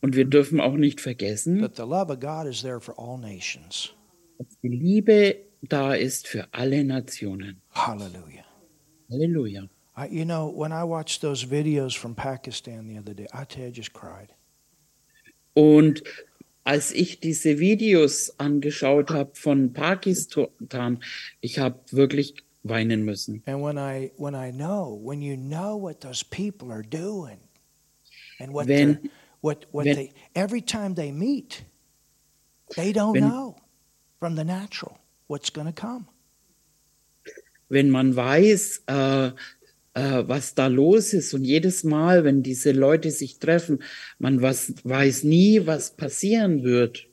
[0.02, 3.18] Und wir dürfen auch nicht vergessen, that the love of God is there for all
[3.18, 3.90] nations.
[4.38, 7.60] dass die Liebe da ist für alle Nationen.
[7.72, 8.44] Hallelujah.
[9.10, 9.68] Halleluja.
[9.96, 13.64] I, you know, when I watched those videos from Pakistan the other day, I tell
[13.64, 14.30] you, I just cried.
[15.54, 16.02] Und
[16.70, 21.02] als ich diese Videos angeschaut habe von Pakistan,
[21.40, 23.42] ich habe wirklich weinen müssen.
[23.46, 27.38] And when I when I know, when you know what those people are doing,
[28.38, 31.64] and what Wenn- they're- what what wenn- they every time they meet,
[32.76, 33.56] they don't Wenn- know
[34.20, 34.94] from the natural
[35.26, 36.06] what's going to come.
[37.68, 39.32] Wenn man weiß, äh,
[39.94, 43.82] äh, was da los ist und jedes Mal, wenn diese Leute sich treffen,
[44.18, 47.06] man was, weiß nie, was passieren wird.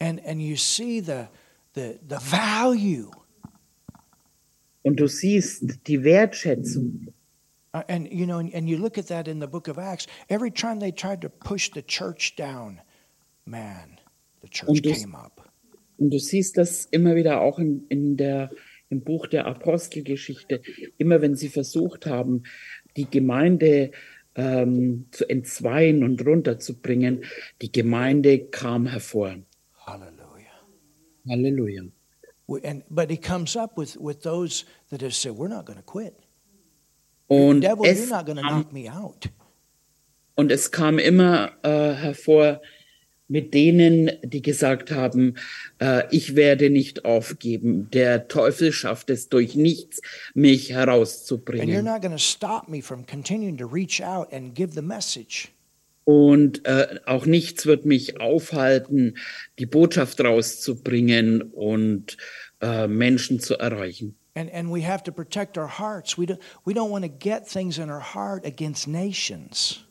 [0.00, 1.26] And and you see the
[1.74, 3.10] the the value
[4.82, 7.12] Und du siehst die Wertschätzung.
[7.74, 10.06] Uh, and you know, and, and you look at that in the book of Acts.
[10.28, 12.80] Every time they tried to push the church down,
[13.46, 13.98] man,
[14.42, 15.48] the church Und das- came up.
[15.98, 18.50] Und du siehst das immer wieder auch in, in der,
[18.92, 20.60] im Buch der Apostelgeschichte.
[20.98, 22.42] Immer wenn sie versucht haben,
[22.96, 23.90] die Gemeinde
[24.34, 27.24] ähm, zu entzweien und runterzubringen,
[27.60, 29.36] die Gemeinde kam hervor.
[29.86, 30.56] Hallelujah.
[31.28, 31.82] Halleluja.
[32.46, 35.78] We- And but he comes up with with those that have said, "We're not going
[35.78, 36.14] to quit.
[37.28, 39.28] Und Devil, you're es, not going to kam, knock me out."
[40.34, 42.60] und es kam immer äh, hervor
[43.32, 45.36] mit denen, die gesagt haben,
[45.80, 47.88] äh, ich werde nicht aufgeben.
[47.90, 50.02] Der Teufel schafft es durch nichts,
[50.34, 51.84] mich And you're herauszubringen.
[51.84, 55.48] not going to stop me from continuing to reach out and give the message.
[56.04, 59.16] Und äh, auch nichts wird mich aufhalten,
[59.58, 62.18] die Botschaft rauszubringen und
[62.60, 64.14] äh, Menschen zu erreichen.
[64.34, 66.18] And and we have to protect our hearts.
[66.18, 69.86] We don't we don't want to get things in our heart against nations.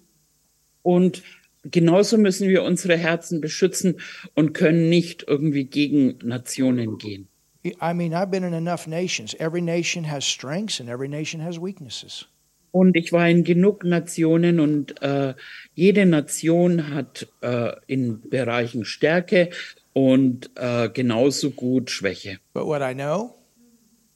[0.83, 1.23] Und
[1.63, 3.99] genauso müssen wir unsere Herzen beschützen
[4.33, 7.27] und können nicht irgendwie gegen Nationen gehen.
[7.63, 9.35] I mean, I've been in enough nations.
[9.35, 12.25] Every nation has strengths and every nation has weaknesses.
[12.71, 15.33] Und ich war in genug Nationen und äh,
[15.75, 19.49] jede Nation hat äh, in Bereichen Stärke
[19.93, 22.39] und äh, genauso gut Schwäche.
[22.53, 23.35] But what I know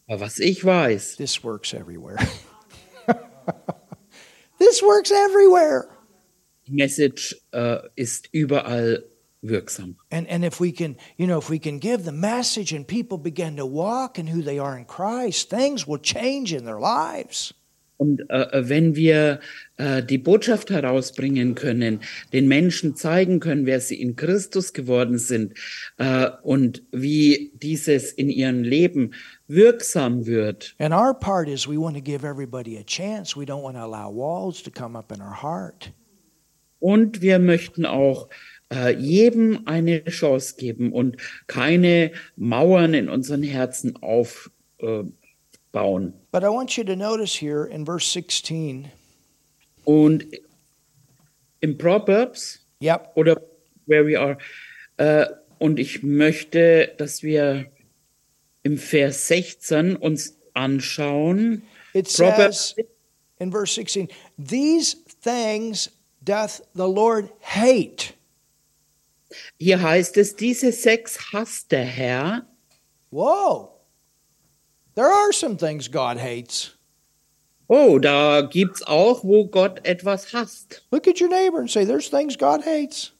[0.08, 2.18] Aber was ich weiß, this works everywhere.
[4.60, 5.88] this works everywhere.
[6.68, 9.06] Die Message äh, ist überall
[9.42, 9.96] wirksam.
[10.12, 13.18] And and if we can, you know, if we can give the message and people
[13.18, 17.54] begin to walk in who they are in Christ, things will change in their lives.
[17.98, 19.40] Und äh, wenn wir
[19.78, 22.02] äh, die Botschaft herausbringen können,
[22.34, 25.54] den Menschen zeigen können, wer sie in Christus geworden sind
[25.98, 29.12] äh, und wie dieses in ihrem Leben
[29.48, 30.76] wirksam wird.
[30.78, 33.38] And our part is we want to give everybody a chance.
[33.38, 35.94] We don't want to allow walls to come up in our heart.
[36.86, 38.30] Und wir möchten auch
[38.72, 41.18] äh, jedem eine Chance geben und
[41.48, 45.18] keine Mauern in unseren Herzen aufbauen.
[45.72, 46.14] Bauen.
[46.32, 48.92] But I want you to notice here in verse 16.
[49.84, 50.26] und
[51.60, 53.12] im Proverbs Yep.
[53.16, 53.42] oder
[53.88, 54.38] where we are.
[54.98, 55.26] Äh,
[55.58, 57.66] und ich möchte, dass wir
[58.64, 61.64] im Vers 16 uns anschauen.
[61.94, 62.86] It Proverbs says
[63.40, 64.08] in verse 16,
[64.38, 65.90] These things
[66.26, 68.14] doth the Lord hate.
[69.58, 72.46] Hier heißt es, diese sechs hasst der Herr.
[73.12, 73.72] Whoa.
[74.96, 76.72] There are some things God hates.
[77.68, 80.84] Oh, da gibt's auch, wo Gott etwas hasst.
[80.92, 83.12] Look at your neighbor and say, There's things God hates.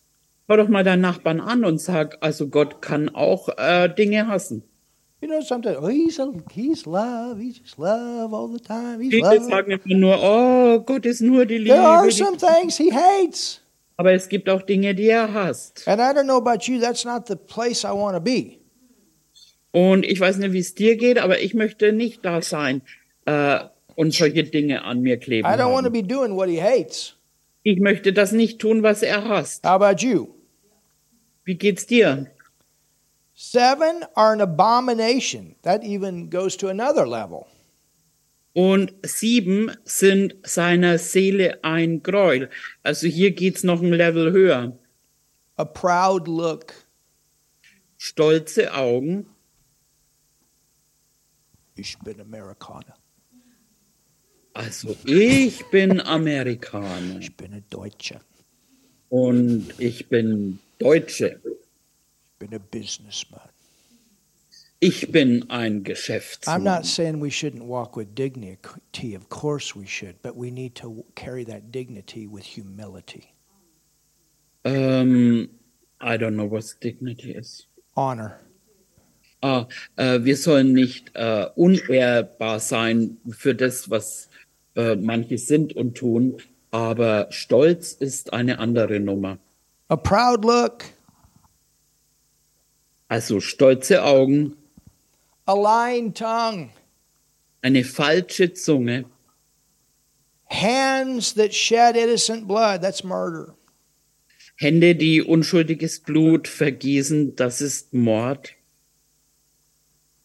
[0.48, 4.64] Schau doch mal deinen Nachbarn an und sag, also Gott kann auch äh, Dinge hassen.
[5.26, 7.40] You know, sometimes, oh, he's, a, he's love.
[7.40, 9.02] He's just love all the time.
[9.02, 9.50] He's Viele love.
[9.50, 12.12] sagen immer nur, oh, Gott ist nur die There are Liebe.
[12.12, 13.60] some things he hates.
[13.98, 15.88] aber es gibt auch Dinge, die er hasst.
[15.88, 18.60] And I don't know about you, that's not the place I want to be.
[19.72, 22.84] Und ich weiß nicht, wie es dir geht, aber ich möchte nicht da sein
[23.26, 23.62] äh,
[23.96, 25.48] und solche Dinge an mir kleben.
[25.48, 27.16] I don't want to be doing what he hates.
[27.64, 29.66] Ich möchte das nicht tun, was er hasst.
[29.66, 30.28] How about you?
[31.46, 32.28] Wie geht's dir?
[33.36, 35.56] Seven are an abomination.
[35.64, 37.48] That even goes to another level.
[38.54, 42.50] Und sieben sind seiner Seele ein Gräuel.
[42.84, 44.78] Also hier geht's noch ein Level höher.
[45.58, 46.74] A proud look,
[47.98, 49.26] Stolze Augen.
[51.76, 52.96] ich bin Amerikaner,
[54.54, 58.22] Also ich bin Amerikaner ich bin ein Deutscher,
[59.10, 61.42] und ich bin Deutsche.
[62.40, 63.50] Bin ein Businessman.
[64.82, 69.16] Ich bin ein I'm not saying we shouldn't walk with dignity.
[69.16, 73.34] Of course we should, but we need to carry that dignity with humility,
[74.64, 75.50] Ähm,
[76.02, 77.68] I don't know what dignity is.
[77.96, 78.40] honor.
[79.42, 84.28] Ah, äh, wir sollen nicht äh, unehrbar sein für das, was
[84.76, 89.38] äh, manche sind und tun, aber Stolz ist eine andere Nummer.
[89.90, 90.84] A proud look,
[93.08, 94.56] Also stolze Augen,
[95.48, 96.72] a lying tongue,
[97.62, 99.06] eine falsche Zunge,
[100.48, 102.82] hands that shed innocent blood.
[102.82, 103.56] That's murder.
[104.58, 108.56] Hände, die unschuldiges Blut vergießen, das ist Mord.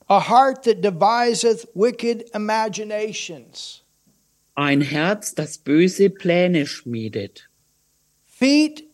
[0.08, 3.82] A heart that deviseth wicked imaginations.
[4.56, 7.48] Ein Herz, das böse Pläne schmiedet.
[8.24, 8.84] Feet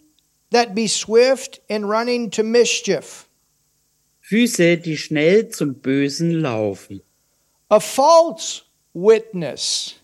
[0.50, 3.25] that be swift in running to mischief.
[4.28, 7.00] Füße, die schnell zum Bösen laufen.
[7.68, 8.62] A false
[8.92, 9.94] witness.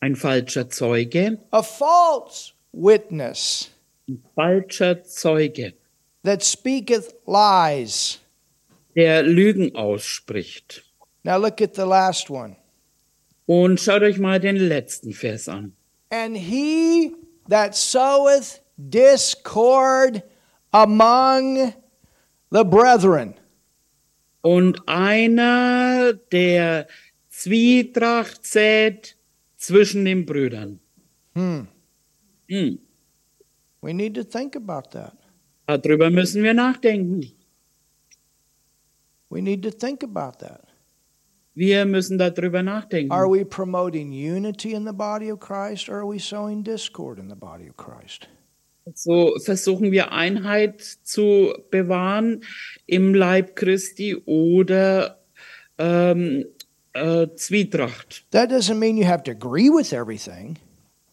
[0.00, 3.70] Ein falscher Zeuge, A false witness
[4.08, 5.74] ein falscher Zeuge,
[6.24, 8.20] that speaketh lies.
[8.96, 10.82] der Lügen ausspricht.
[11.24, 12.56] Now look at the last one.
[13.46, 15.72] Und schaut euch mal den letzten Vers an.
[16.10, 17.14] And he
[17.48, 20.22] that soweth discord
[20.72, 21.72] among
[22.50, 23.34] the brethren.
[24.42, 26.86] Und einer, der
[27.28, 29.16] Zwietracht sät
[29.56, 30.80] zwischen den Brüdern.
[31.34, 31.66] Hmm.
[32.48, 32.78] Hm,
[33.80, 35.16] We need to think about that.
[35.66, 37.30] darüber müssen wir nachdenken.
[39.30, 40.64] We need to think about that.
[41.54, 43.12] Wir müssen darüber nachdenken.
[43.12, 47.28] Are we promoting unity in the body of Christ or are we sowing discord in
[47.28, 48.28] the body of Christ?
[48.94, 52.42] So versuchen wir Einheit zu bewahren
[52.86, 55.18] im Leib Christi oder
[55.78, 56.44] ähm,
[56.92, 58.24] äh, Zwietracht.
[58.30, 60.56] That doesn't mean you have to agree with everything.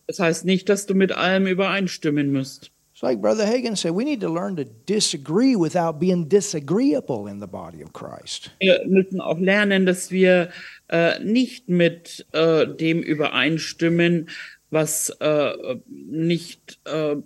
[0.08, 2.72] Das heißt nicht, dass du mit allem übereinstimmen musst.
[2.94, 7.42] It's like Brother Hagan said, we need to learn to disagree without being disagreeable in
[7.42, 8.52] the body of Christ.
[8.60, 10.50] Wir müssen auch lernen, dass wir
[10.88, 14.30] äh, nicht mit äh, dem übereinstimmen,
[14.70, 17.18] was äh, nicht äh,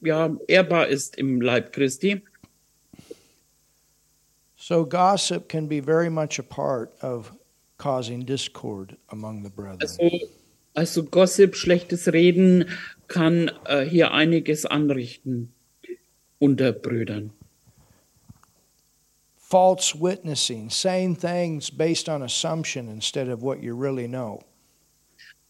[0.00, 2.22] ja, ehrbar ist im Leib Christi.
[4.56, 7.32] So gossip can be very much a part of
[7.78, 9.80] causing discord among the brethren.
[9.82, 10.20] Also,
[10.76, 12.66] also Gossip, schlechtes Reden
[13.08, 15.52] kann äh, hier einiges anrichten
[16.38, 17.32] unter Brüdern.
[19.36, 24.40] False witnessing, saying things based on assumption instead of what you really know.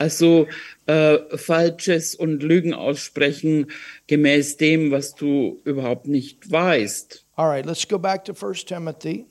[0.01, 0.48] Also
[0.86, 3.70] äh, Falsches und Lügen aussprechen
[4.07, 7.26] gemäß dem, was du überhaupt nicht weißt.
[7.36, 9.26] All right, let's go back to 1 Timothy.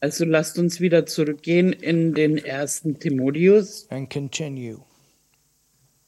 [0.00, 4.80] Also lasst uns wieder zurückgehen in den ersten Timotheus and continue.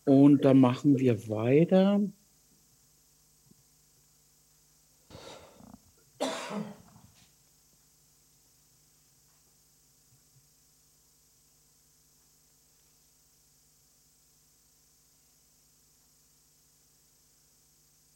[0.04, 2.00] und da machen wir weiter.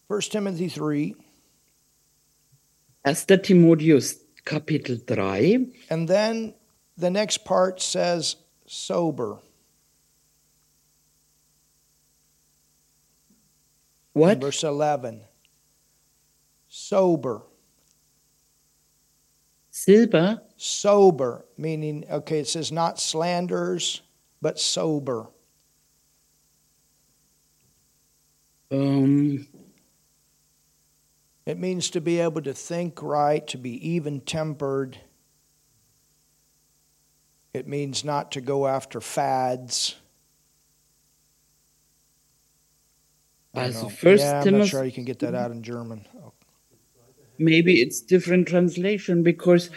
[0.08, 1.14] First Timothy 3,
[3.02, 3.14] 1.
[3.42, 6.54] Timotheus Kapitel 3 and then
[6.96, 8.36] the next part says
[8.66, 9.38] sober.
[14.14, 14.40] in What?
[14.40, 15.20] Verse 11.
[16.68, 17.42] Sober.
[19.70, 20.42] Silber?
[20.56, 24.02] Sober, meaning, okay, it says not slanders,
[24.42, 25.28] but sober.
[28.70, 29.46] Ähm,
[31.48, 34.98] It means to be able to think right, to be even tempered.
[37.54, 39.94] It means not to go after fads.
[43.54, 43.88] Also.
[43.88, 46.06] First yeah, I'm not sure you can get that out in German.
[47.38, 49.70] maybe it's different translation because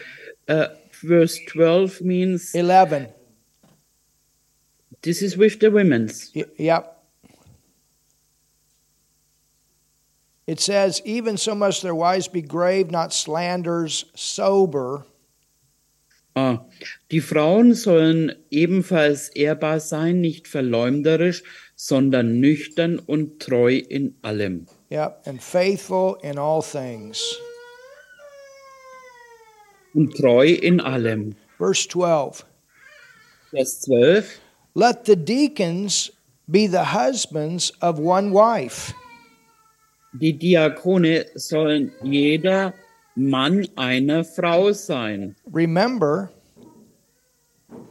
[0.49, 0.67] uh,
[1.01, 3.07] verse 12 means 11.
[5.03, 6.34] this is with the women's.
[6.36, 7.01] Y- Yep.
[10.52, 15.06] It says, even so must their wives be grave, not slanders, sober,
[16.36, 16.66] Ah,
[17.12, 21.43] die Frauen sollen ebenfalls ehrbar sein, nicht verleumderisch,
[21.76, 24.66] sondern nüchtern und treu in allem.
[24.89, 27.22] yep, and faithful in all things.
[29.93, 31.36] Und treu in allem.
[31.58, 32.45] Verse 12.
[33.52, 34.39] Vers 12.
[34.74, 36.12] Let the deacons
[36.49, 38.93] be the husbands of one wife,
[40.14, 42.74] Die Diakone sollen jeder
[43.16, 45.36] Mann einer Frau sein.
[45.51, 46.30] Remember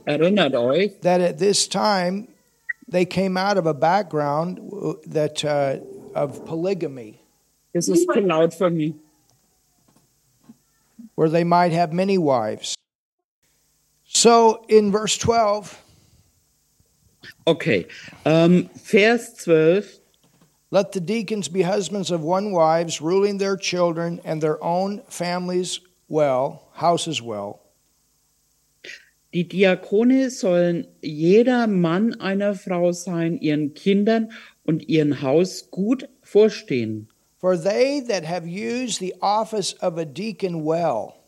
[0.04, 2.28] Erinnert euch, that at this time
[2.88, 5.78] they came out of a background uh, that uh,
[6.14, 7.20] of polygamy,
[7.72, 8.94] das ist zu laut für mich.
[11.14, 12.74] where they might have many wives.
[14.04, 15.76] So in verse 12,
[17.46, 17.86] Okay,
[18.24, 19.99] ähm, Vers 12.
[20.70, 25.80] let the deacons be husbands of one wives, ruling their children and their own families
[26.08, 27.60] well, houses well.
[29.32, 34.32] Die Diakone sollen jeder Mann einer Frau sein, ihren Kindern
[34.64, 37.08] und ihren Haus gut vorstehen.
[37.38, 41.20] For they that have used the office of a deacon well,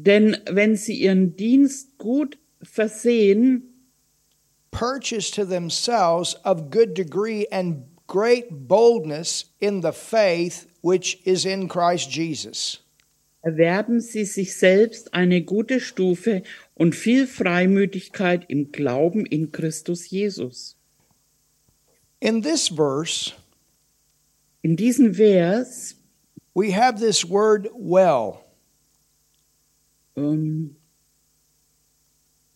[0.00, 3.77] Denn wenn sie ihren Dienst gut versehen,
[4.78, 11.68] purchase to themselves of good degree and great boldness in the faith which is in
[11.68, 12.78] Christ Jesus.
[13.44, 16.42] erwerben sie sich selbst eine gute Stufe
[16.74, 20.76] und viel Freimütigkeit im Glauben in Christus Jesus.
[22.20, 23.32] In this verse,
[24.62, 25.94] In diesem Vers,
[26.54, 28.44] we have this word well.
[30.16, 30.76] ähm,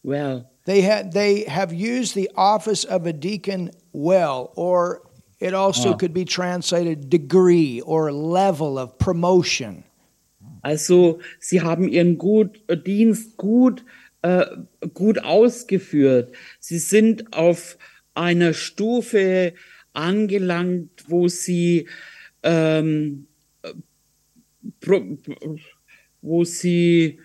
[0.03, 5.03] well, They, ha- they have used the office of a deacon well, or
[5.41, 9.85] it also could be translated degree or level of promotion.
[10.63, 13.85] Also sie haben ihren gut, äh, Dienst gut,
[14.23, 14.47] äh,
[14.95, 16.33] gut ausgeführt.
[16.61, 17.77] Sie sind auf
[18.15, 19.55] einer Stufe
[19.95, 21.89] angelangt, wo sie,
[22.45, 23.27] ähm,
[23.63, 23.73] äh,
[24.81, 25.19] pro,
[26.21, 27.19] wo sie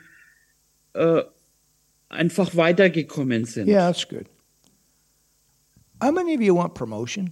[0.94, 1.22] äh,
[2.10, 3.68] einfach weitergekommen sind.
[3.68, 4.28] Yeah, that's good.
[6.02, 7.32] How many of you want promotion?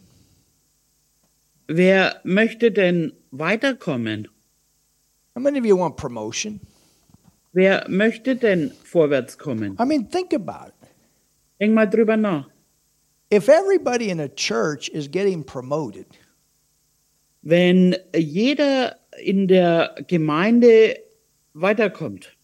[1.68, 4.28] Wer möchte denn weiterkommen?
[5.36, 6.60] How many of you want promotion?
[7.54, 9.78] Wer möchte denn vorwärts kommen?
[9.80, 10.90] I mean, think about it.
[11.60, 12.50] Denk mal drüber nach.
[13.30, 16.06] If everybody in a church is getting promoted,
[17.48, 20.98] Wenn jeder in der Gemeinde
[21.54, 22.36] weiterkommt,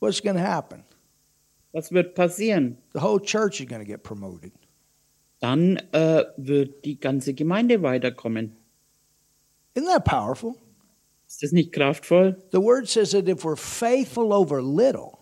[0.00, 0.82] what's going to happen?
[1.76, 2.78] Was wird passieren?
[2.94, 4.52] The whole church is going to get promoted.
[5.40, 8.56] Dann äh, wird die ganze Gemeinde weiterkommen.
[9.74, 10.54] Isn't that powerful?
[11.28, 12.36] Ist das nicht kraftvoll?
[12.52, 15.18] The word says that if we're faithful over little,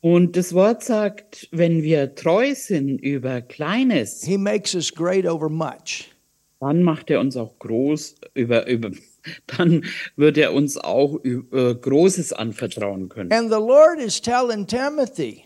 [0.00, 5.48] Und das Wort sagt, wenn wir treu sind über Kleines, He makes us great over
[5.50, 6.10] much.
[6.58, 8.90] dann macht er uns auch groß über, über,
[9.46, 9.84] dann
[10.16, 13.30] wird er uns auch über Großes anvertrauen können.
[13.30, 15.44] And the Lord is telling Timothy,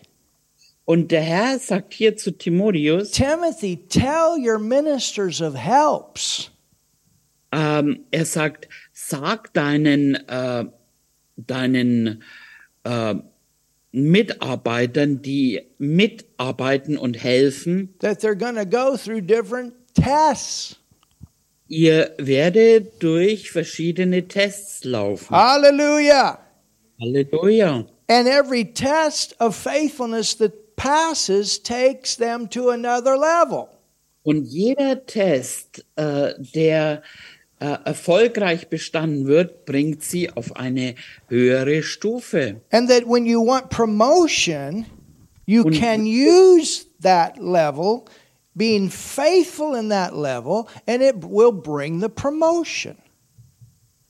[0.89, 6.49] Und der Herr sagt hier zu Timotheus, Timothy, tell your ministers of helps.
[7.51, 10.65] ähm, er sagt, sag deinen, äh,
[11.35, 12.23] deinen
[12.83, 13.15] äh,
[13.91, 20.77] Mitarbeitern, die mitarbeiten und helfen, that they're going to go through different tests.
[21.67, 25.35] ihr werdet durch verschiedene Tests laufen.
[25.35, 26.39] Hallelujah.
[27.01, 27.85] Halleluja.
[28.09, 33.67] And every test of faithfulness that passes takes them to another level.
[34.23, 37.01] Und jeder Test, äh, der
[37.59, 40.95] äh, erfolgreich bestanden wird, bringt sie auf eine
[41.27, 42.61] höhere Stufe.
[42.71, 44.85] And that when you want promotion,
[45.45, 48.03] you Und- can use that level,
[48.53, 52.95] being faithful in that level, and it will bring the promotion.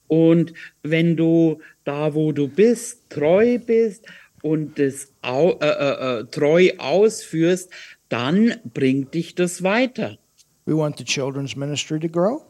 [0.07, 0.53] Und
[0.83, 4.05] wenn du da, wo du bist, treu bist
[4.41, 7.69] und das au, äh, äh, äh, treu ausführst,
[8.09, 10.17] dann bringt dich das weiter.
[10.65, 12.41] We want the children's ministry to grow.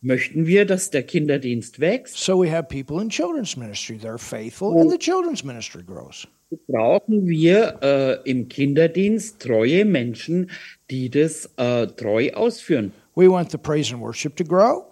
[0.00, 3.96] Möchten wir, dass der Kinderdienst wächst, So we have people in children's ministry.
[3.96, 6.26] They're faithful, and the children's ministry grows.
[6.68, 10.50] brauchen wir äh, im Kinderdienst treue Menschen,
[10.90, 12.92] die das äh, treu ausführen.
[13.14, 14.84] We want the praise and worship to grow.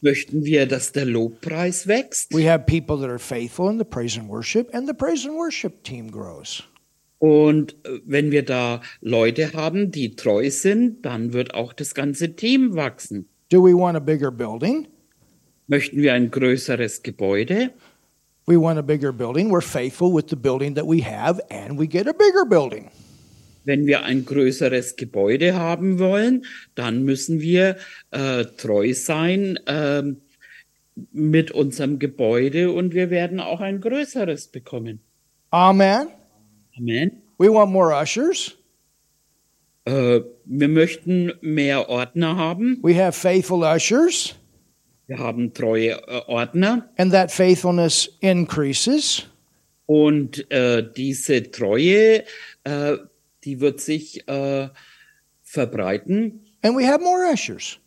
[0.00, 2.32] Möchten wir, dass der Lobpreis wächst?
[2.32, 5.36] We have people that are faithful in the praise and worship, and the praise and
[5.36, 6.62] worship team grows.
[7.18, 12.36] Und äh, wenn wir da Leute haben, die treu sind, dann wird auch das ganze
[12.36, 13.28] Team wachsen.
[13.50, 14.86] Do we want a bigger building?
[15.66, 17.70] Möchten wir ein größeres Gebäude?
[18.46, 19.50] We want a bigger building.
[19.50, 22.88] We're faithful with the building that we have, and we get a bigger building.
[23.68, 27.76] Wenn wir ein größeres Gebäude haben wollen, dann müssen wir
[28.12, 30.22] äh, treu sein ähm,
[31.12, 35.00] mit unserem Gebäude und wir werden auch ein größeres bekommen.
[35.50, 36.08] Amen.
[36.78, 37.10] Amen.
[37.36, 38.56] We want more ushers.
[39.84, 42.78] Äh, wir möchten mehr Ordner haben.
[42.82, 44.34] We have faithful ushers,
[45.06, 49.26] Wir haben treue äh, Ordner and that faithfulness increases.
[49.84, 52.24] und äh, diese Treue,
[52.64, 52.96] äh,
[53.48, 54.68] die wird sich äh,
[55.42, 56.44] verbreiten.
[56.60, 57.78] And we have more ushers.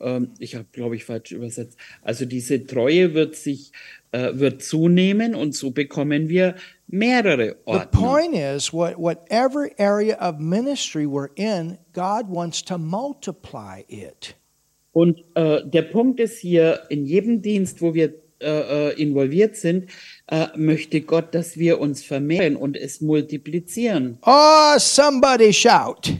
[0.00, 1.78] Ähm, ich habe, glaube ich, falsch übersetzt.
[2.02, 3.70] Also diese Treue wird sich
[4.10, 6.56] äh, wird zunehmen und so bekommen wir
[6.88, 7.86] mehrere The Ordner.
[7.86, 14.34] point is, what, whatever area of ministry we're in, God wants to multiply it.
[14.90, 19.90] Und äh, der Punkt ist hier, in jedem Dienst, wo wir äh, äh, involviert sind,
[20.28, 24.18] äh, möchte Gott, dass wir uns vermehren und es multiplizieren.
[24.24, 26.12] Oh, somebody shout.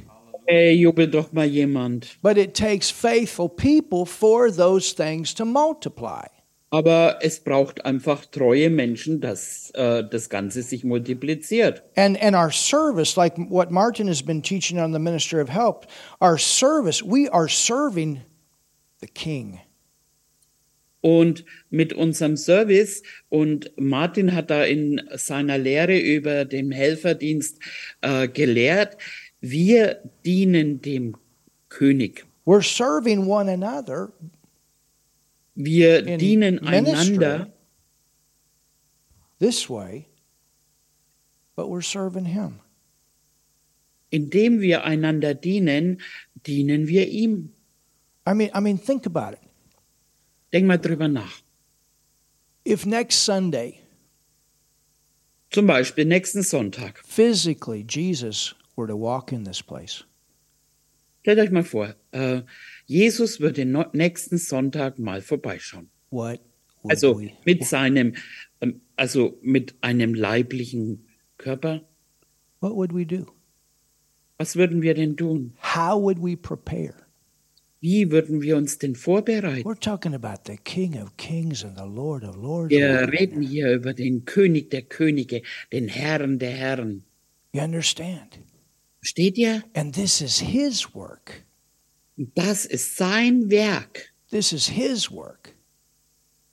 [0.47, 2.19] Ey, jubel doch mal jemand.
[2.23, 6.27] But it takes faithful people for those things to multiply.
[6.71, 11.85] Aber es braucht einfach treue Menschen, dass äh, das Ganze sich multipliziert.
[11.95, 15.87] And and our service, like what Martin has been teaching on the Ministry of Help,
[16.21, 18.23] our service, we are serving
[19.01, 19.61] the King.
[21.05, 27.59] Und mit unserem Service, und Martin hat da in seiner Lehre über den Helferdienst
[28.01, 28.97] äh, gelehrt,
[29.43, 31.15] wir dienen dem
[31.69, 32.25] König.
[32.47, 34.15] We're serving one another
[35.55, 37.53] Wir dienen einander,
[39.39, 40.07] this way,
[41.55, 42.61] but we're serving Him.
[44.09, 46.01] indem wir einander dienen,
[46.47, 47.51] dienen wir ihm.
[48.27, 49.44] I mean, I mean, think about it.
[50.55, 51.43] Denk mal drüber nach.
[52.67, 53.81] If next Sunday,
[55.51, 57.03] Zum Beispiel nächsten Sonntag.
[57.05, 60.05] physically, Jesus were to walk in this place,
[61.23, 62.43] Stellt euch mal vor, äh,
[62.87, 65.91] Jesus würde no nächsten Sonntag mal vorbeischauen.
[66.11, 66.41] what
[66.83, 67.33] would Also we?
[67.45, 68.15] mit seinem,
[68.61, 71.05] ähm, also mit einem leiblichen
[71.37, 71.83] Körper.
[72.61, 73.27] What would we do?
[74.39, 75.55] Was würden wir denn tun?
[75.75, 76.95] How would we prepare?
[77.85, 79.69] Wie würden wir uns denn vorbereiten?
[79.69, 82.71] We're talking about the King of Kings and the Lord of Lords.
[82.71, 87.05] Wir reden hier über den König der Könige, den Herrn der Herren.
[87.53, 88.39] You understand?
[89.01, 89.63] Versteht ihr?
[89.75, 91.45] And this is His work.
[92.17, 94.15] Das ist sein Werk.
[94.31, 95.55] This is His work.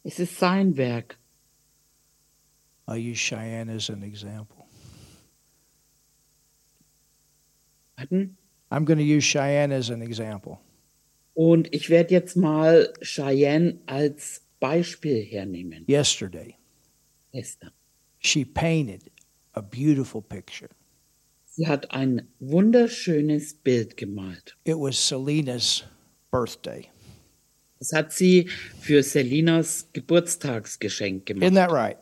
[0.04, 1.18] Es ist sein Werk.
[2.88, 4.66] I'll use Cheyenne as an example.
[7.96, 8.36] Warten.
[8.70, 10.60] I'm going to use Cheyenne as an example.
[11.34, 15.86] Und ich werde jetzt mal Cheyenne als Beispiel hernehmen.
[15.88, 16.56] Yesterday,
[17.32, 17.72] Esther.
[18.20, 19.04] she painted
[19.54, 20.70] a beautiful picture.
[21.46, 24.56] Sie hat ein wunderschönes Bild gemalt.
[24.66, 25.84] It was Selena's
[26.32, 26.88] birthday.
[27.80, 28.48] Das hat sie
[28.80, 31.56] für Selinas Geburtstagsgeschenk Isn't gemacht.
[31.56, 31.98] that right?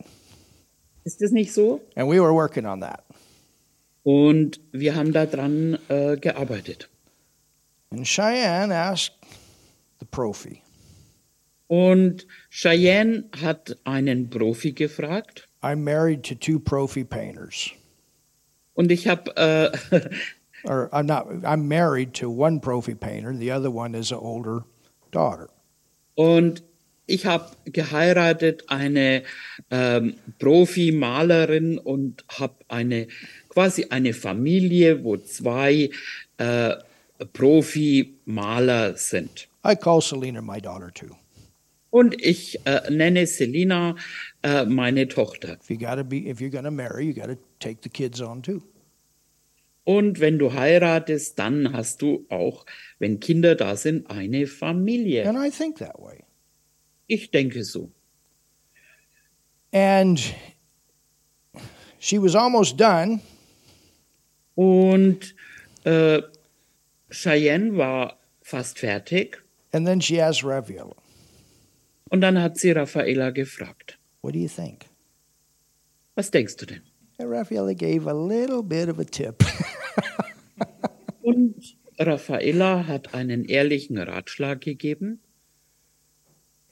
[1.04, 1.80] Ist das nicht so?
[1.96, 3.02] And we were working on that.
[4.02, 6.88] Und wir haben daran äh, gearbeitet.
[7.92, 9.16] And Cheyenne asked
[9.98, 10.62] the profi,
[11.68, 15.48] Und Cheyenne hat einen Profi gefragt.
[15.62, 17.72] I'm married to two profi painters.
[18.74, 19.70] Und ich habe, äh,
[20.64, 24.64] Or I'm not I'm married to one profi painter, the other one is an older
[25.10, 25.48] daughter.
[26.14, 26.62] und
[27.06, 29.24] ich habe geheiratet eine
[29.70, 33.08] ähm, Profi-Malerin und habe eine
[33.48, 35.90] quasi eine Familie, wo zwei
[36.38, 36.74] äh,
[37.32, 39.48] Profi-Maler sind.
[39.64, 41.16] I call Selena my daughter too.
[41.90, 43.96] Und ich äh, nenne Selina
[44.42, 45.58] äh, meine Tochter.
[45.60, 48.62] If you gotta be if you're gonna marry, you gotta take the kids on too.
[49.84, 52.64] Und wenn du heiratest, dann hast du auch,
[52.98, 55.28] wenn Kinder da sind, eine Familie.
[55.28, 56.22] And I think that way.
[57.06, 57.90] Ich denke so.
[59.72, 60.20] And
[61.98, 63.20] she was almost done,
[64.54, 65.34] Und
[65.84, 66.20] äh,
[67.10, 69.36] Cheyenne war fast fertig.
[69.72, 70.96] and then she asked Raviella,
[72.10, 74.86] Und dann hat sie Raffaella gefragt, What do you think?
[76.16, 76.82] was denkst du denn?
[77.18, 79.42] And Rafaela gave a little bit of a tip.
[81.22, 85.20] Und Raffaella hat einen ehrlichen Ratschlag gegeben.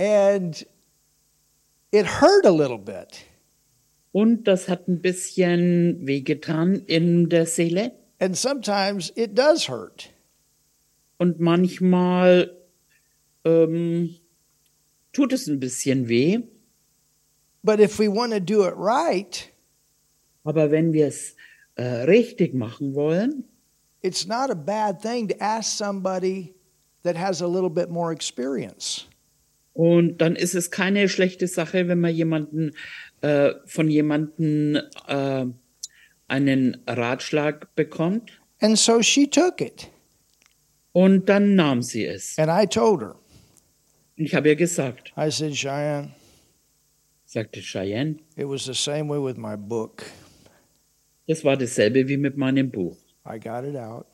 [0.01, 0.65] and
[1.93, 3.25] it hurt a little bit.
[4.13, 7.93] Und das hat ein bisschen wehgetan in der Seele.
[8.21, 10.11] And sometimes it does hurt.
[11.19, 12.57] Und manchmal
[13.45, 14.17] ähm,
[15.13, 16.41] tut es ein bisschen weh.
[17.63, 19.53] But if we want to do it right,
[20.45, 21.37] Aber wenn wir es
[21.75, 23.45] äh, richtig machen wollen,
[24.03, 26.55] it's not a bad thing to ask somebody
[27.03, 29.07] that has a little bit more experience.
[29.79, 32.73] und dann ist es keine schlechte Sache, wenn man jemanden
[33.21, 35.47] äh, von jemanden äh,
[36.27, 38.33] einen Ratschlag bekommt.
[38.61, 39.89] And so she took it.
[40.93, 42.39] Und dann nahm sie es.
[42.39, 43.17] And I told her,
[44.17, 46.13] ich habe ihr gesagt, I said, Cheyenne,
[47.25, 50.05] sagte Cheyenne, it was the same way with my book.
[51.27, 52.97] das war dasselbe wie mit meinem Buch.
[53.27, 54.07] I got it out.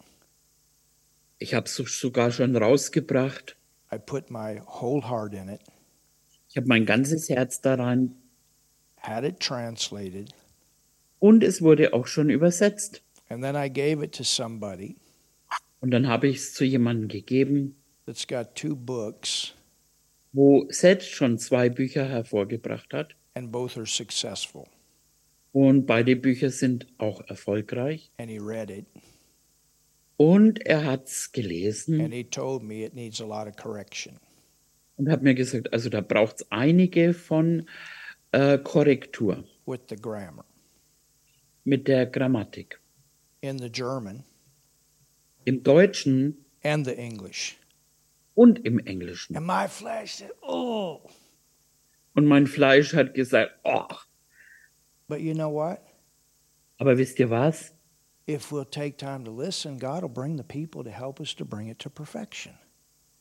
[1.38, 3.56] Ich habe es sogar schon rausgebracht.
[3.92, 5.60] I put my whole heart in it,
[6.48, 8.16] Ich habe mein ganzes Herz daran
[8.96, 10.30] had it translated,
[11.20, 13.02] und es wurde auch schon übersetzt.
[13.30, 14.96] and then I gave it to somebody
[15.84, 17.76] Und dann habe ich es zu jemandem gegeben,
[18.06, 19.52] that's got two books,
[20.32, 23.14] wo selbst schon zwei Bücher hervorgebracht hat.
[23.34, 24.64] and both are successful.
[25.52, 28.10] Und beide Bücher sind auch erfolgreich.
[28.16, 28.86] And he read it,
[30.16, 34.18] Und er hat es gelesen and he told me it needs a lot of correction.
[34.96, 37.68] und hat mir gesagt, also da braucht es einige von
[38.32, 40.46] äh, Korrektur with the grammar.
[41.64, 42.80] mit der Grammatik.
[43.42, 44.24] In the German
[45.44, 47.56] Im Deutschen and the English.
[48.34, 49.36] und im Englischen.
[49.36, 51.00] And my flesh said, Oh.
[52.14, 53.86] Und mein Fleisch hat gesagt, oh,
[55.08, 55.78] But you know what?
[56.78, 57.72] aber wisst ihr was?
[58.28, 61.44] If we'll take time to listen, God will bring the people to help us to
[61.44, 62.54] bring it to perfection.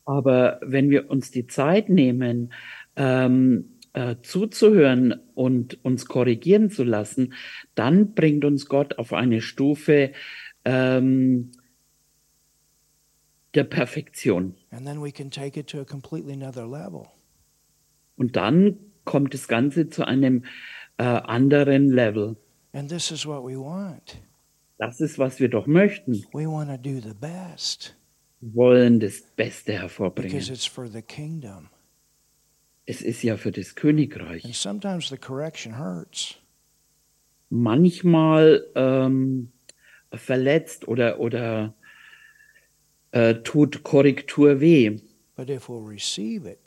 [0.06, 2.54] Aber wenn wir uns die Zeit nehmen,
[2.96, 7.34] ähm, äh, zuzuhören und uns korrigieren zu lassen,
[7.76, 10.14] dann bringt uns Gott auf eine Stufe
[10.66, 11.52] ähm, der Perfektion.
[11.52, 13.43] And then we can take it to a completely
[16.30, 17.08] another level.
[18.18, 20.46] Und dann kommt das Ganze zu einem
[20.98, 22.36] äh, anderen Level.
[22.74, 24.22] And this is what we want.
[24.78, 26.26] Das ist, was wir doch möchten.
[26.34, 27.96] We want to do the best
[28.42, 30.38] Wir wollen das Beste because hervorbringen.
[30.40, 31.70] it's for the kingdom.
[32.86, 34.58] Es ist ja für das And Königreich.
[34.58, 36.36] sometimes the correction hurts.
[37.50, 39.52] Manchmal ähm,
[40.12, 41.76] verletzt oder, oder
[43.14, 45.00] äh, tut Korrektur weh.
[45.36, 46.60] But if we'll receive it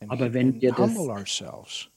[0.00, 1.88] and, Aber wenn wir das-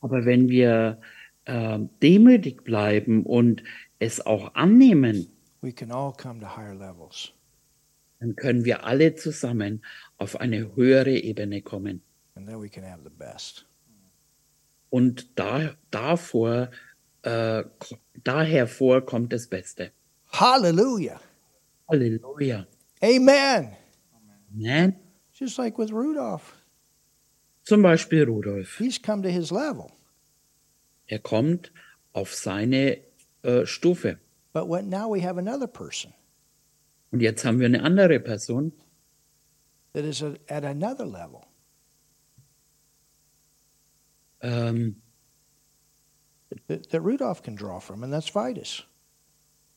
[0.00, 1.00] Aber wenn wir
[1.46, 3.62] äh, demütig bleiben und
[3.98, 5.28] es auch annehmen,
[5.62, 7.32] we can all come to higher levels.
[8.20, 9.84] dann können wir alle zusammen
[10.18, 12.02] auf eine höhere Ebene kommen.
[12.34, 13.66] And then we can have the best.
[14.90, 16.70] Und da, davor,
[17.22, 17.64] äh,
[18.24, 19.90] daher vor kommt das Beste.
[20.32, 21.20] Hallelujah.
[21.88, 22.66] Halleluja.
[23.02, 23.76] Amen.
[24.54, 24.96] Amen.
[25.32, 26.54] Just like with Rudolph,
[27.64, 28.76] Zum Beispiel Rudolf.
[28.78, 29.90] he's come to his level.
[31.08, 31.70] Er kommt
[32.14, 32.98] auf seine
[33.42, 34.18] äh, Stufe.
[34.52, 36.12] But what, now we have another person
[37.12, 38.72] Und jetzt haben wir eine andere Person,
[39.92, 41.44] that is a, at another level.
[44.42, 44.96] ähm,
[46.68, 48.82] that, that Rudolph can draw from, and that's Vitus.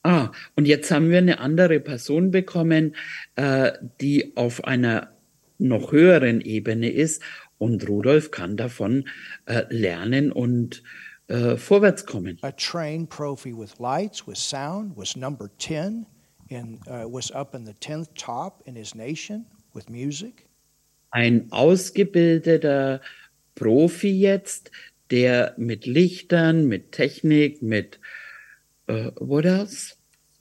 [0.03, 2.95] Ah, und jetzt haben wir eine andere Person bekommen,
[3.35, 5.11] äh, die auf einer
[5.57, 7.21] noch höheren Ebene ist
[7.57, 9.09] und Rudolf kann davon
[9.45, 10.81] äh, lernen und
[11.27, 12.37] äh, vorwärts kommen.
[12.41, 16.05] A trained profi with lights, with sound, was number 10,
[16.49, 20.47] and uh, was up in the 10th top in his nation with music.
[21.11, 23.01] Ein ausgebildeter
[23.55, 24.71] Profi jetzt,
[25.11, 27.99] der mit Lichtern, mit Technik, mit
[28.89, 29.95] äh, what else?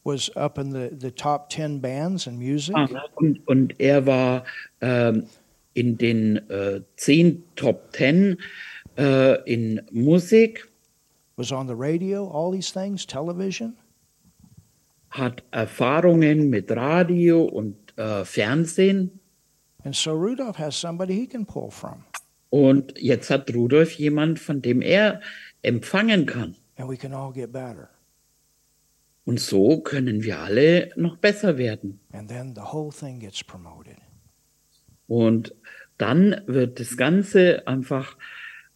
[0.05, 2.74] Was up in the, the top 10 bands and music.
[2.76, 4.44] Ah, und, und er war
[4.80, 5.26] ähm,
[5.74, 8.38] in den äh, zehn Top Ten
[8.96, 10.66] äh, in Musik,
[11.36, 13.76] was on the radio, all these things, television.
[15.11, 19.20] hat Erfahrungen mit Radio und äh, Fernsehen.
[19.84, 22.05] And so Rudolph has somebody he can pull from.
[22.51, 25.20] Und jetzt hat Rudolf jemand, von dem er
[25.62, 26.57] empfangen kann.
[26.76, 27.90] And we can all get better.
[29.29, 32.01] Und so können wir alle noch besser werden.
[32.12, 33.99] And then the whole thing gets promoted.
[35.07, 35.55] Und
[35.99, 38.16] dann wird das Ganze einfach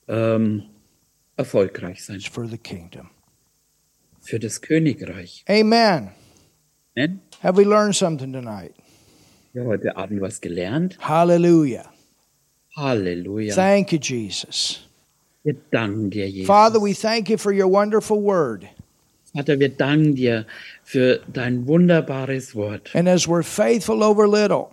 [0.09, 0.65] ähm,
[1.39, 3.09] erfolgreich sein It's for the kingdom.
[4.21, 5.43] für das Königreich.
[5.49, 6.11] Amen.
[6.97, 7.19] Ne?
[7.43, 8.75] Have we learned something tonight?
[9.55, 10.99] Wir haben heute Abend was gelernt.
[11.01, 11.91] Hallelujah.
[12.77, 13.55] Halleluja.
[13.55, 14.87] Thank you, Jesus.
[15.45, 16.47] Wir danken dir, Jesus.
[16.47, 18.69] Father, we thank you for your wonderful word.
[19.35, 20.47] Vater, wir danken dir
[20.83, 22.95] für dein wunderbares Wort.
[22.95, 24.67] And as we're faithful over little,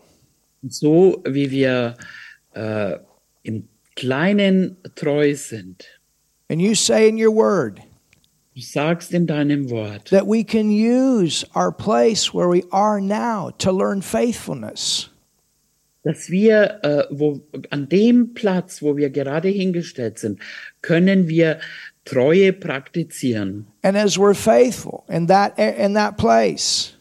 [0.61, 1.95] Und so wie wir
[2.53, 2.97] äh,
[3.43, 5.85] im Kleinen treu sind,
[6.49, 7.79] and you say in your word
[8.55, 13.51] du sagst in deinem Wort, that we can use our place where we are now
[13.59, 15.09] to learn faithfulness.
[16.03, 20.39] dass wir äh, wo, an dem Platz, wo wir gerade hingestellt sind,
[20.81, 21.59] können wir
[22.09, 23.67] Treue praktizieren.
[23.83, 26.95] And as we're faithful in that in that place,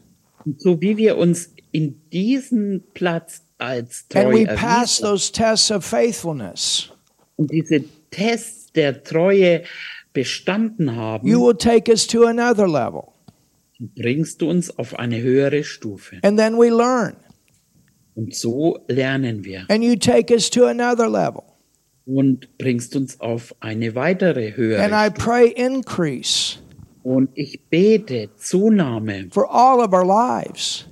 [0.44, 5.70] Und so wie wir uns in diesen Platz als treu and we pass those tests
[5.70, 6.90] of faithfulness,
[7.36, 9.62] und diese Tests der Treue
[10.12, 13.12] bestanden haben, you will take us to another level.
[13.78, 16.18] bringst du uns auf eine höhere Stufe.
[16.22, 17.16] And then we learn.
[18.14, 21.44] Und so lernen wir And you take us to another level.
[22.08, 26.56] Und bringst uns auf eine weitere höhere And I pray increase
[27.04, 30.86] Und ich bete Zunahme for all of our lives.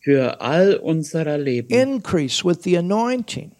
[0.00, 1.68] für all unserer Leben.
[1.70, 3.52] Increase with the anointing.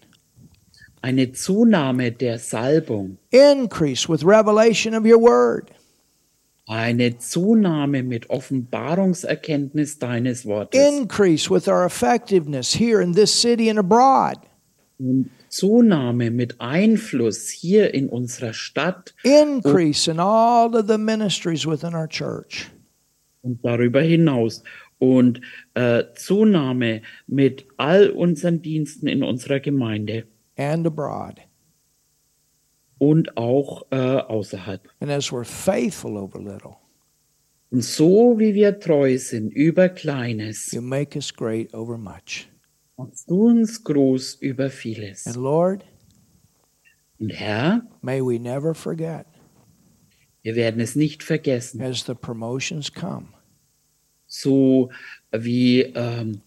[1.01, 3.17] Eine Zunahme der Salbung.
[3.31, 5.71] Increase with revelation of your word.
[6.67, 10.79] Eine Zunahme mit Offenbarungserkenntnis deines Wortes.
[10.79, 14.37] Increase with our effectiveness here in this city and abroad.
[14.99, 21.93] Und Zunahme mit Einfluss hier in unserer Stadt Increase in all of the ministries within
[21.95, 22.69] our church.
[23.41, 24.63] und darüber hinaus.
[24.97, 25.39] Und
[25.75, 30.25] äh, Zunahme mit all unseren Diensten in unserer Gemeinde
[30.57, 31.35] and abroad.
[32.97, 34.81] und auch äh, außerhalb.
[34.99, 36.75] And as we're faithful over little,
[37.71, 42.47] Und so wie wir treu sind über Kleines, you make us great over much.
[42.97, 45.25] Machst du uns groß über vieles.
[45.27, 45.85] And Lord,
[47.19, 49.25] Und Herr, may we never forget
[50.45, 53.29] wir werden es nicht vergessen, as the promotions come.
[54.27, 54.91] So
[55.31, 56.41] wie, ähm,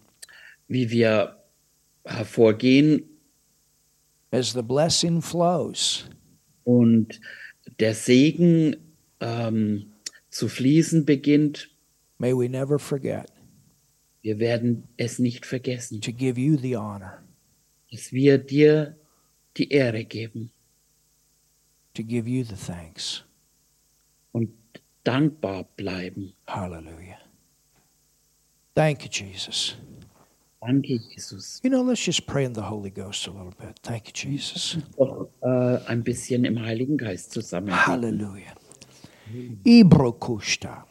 [0.69, 1.35] wie wir
[2.05, 3.03] hervorgehen
[4.31, 6.05] as the blessing flows,
[6.63, 7.19] und
[7.79, 8.77] der Segen
[9.19, 9.91] ähm,
[10.29, 11.69] zu fließen beginnt,
[12.19, 13.29] may we never forget
[14.21, 17.23] wir werden es nicht vergessen, to give you the honor,
[17.91, 18.97] dass wir dir
[19.57, 20.51] die Ehre geben
[21.93, 23.23] to give you the thanks.
[24.31, 24.49] und
[25.03, 26.33] dankbar bleiben.
[26.47, 27.19] Hallelujah.
[28.75, 29.75] Thank you, Jesus.
[30.61, 31.59] Danke, Jesus.
[31.63, 33.79] You know, let's just pray in the Holy Ghost a little bit.
[33.81, 34.77] Thank you, Jesus.
[34.97, 37.71] Doch äh, ein bisschen im Heiligen Geist zusammen.
[37.71, 38.55] Hallelujah.
[39.63, 40.85] Ibrokushta.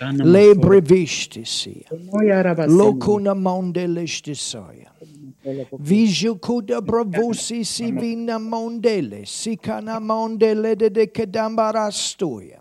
[0.00, 0.32] Londaborokoya.
[0.32, 1.88] Lebrevistisia.
[2.68, 4.90] Locuna mondelestisoia.
[5.78, 9.26] Vijukuda bravosi sivina mondele.
[9.26, 12.58] Sikana mondele de de kedambarastuya.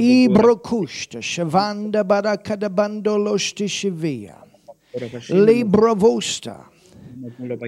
[0.00, 1.22] Ibrokushta.
[1.22, 4.34] Shavanda barakadabandolosti shivia.
[5.28, 6.66] Libravosta.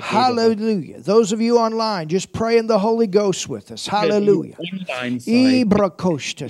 [0.00, 1.00] Hallelujah.
[1.00, 3.86] Those of you online, just pray in the Holy Ghost with us.
[3.86, 4.56] Hallelujah.
[5.26, 6.48] Ibrakoshta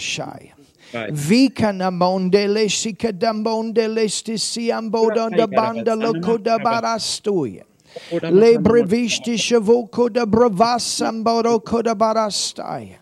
[0.92, 1.10] Shai.
[1.10, 7.64] Vika namondele sikadambondele stisiambodonda banda lokoda barastoya.
[8.12, 12.98] Le brevishti shavoko da bravasamboro koda barastaya.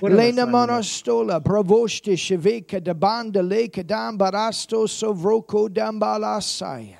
[0.00, 6.98] Lena monostola, bravoshti shavika da banda leka dam barasto sovroko dambalasaya.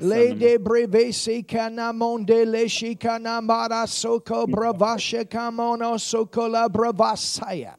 [0.00, 7.74] Le de brevesi canamonde le shikanamara soko bravasha kamono sokola bravasaya.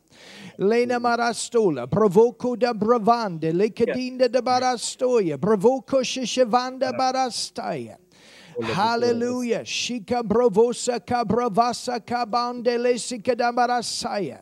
[0.64, 7.98] Lena marastola, provoco da bravande, le cadinda da barastoia, provoco shishavanda barastaya.
[8.62, 9.64] Hallelujah.
[9.64, 14.42] Shika bravosa kabravasa kabande le sikadamarasaya.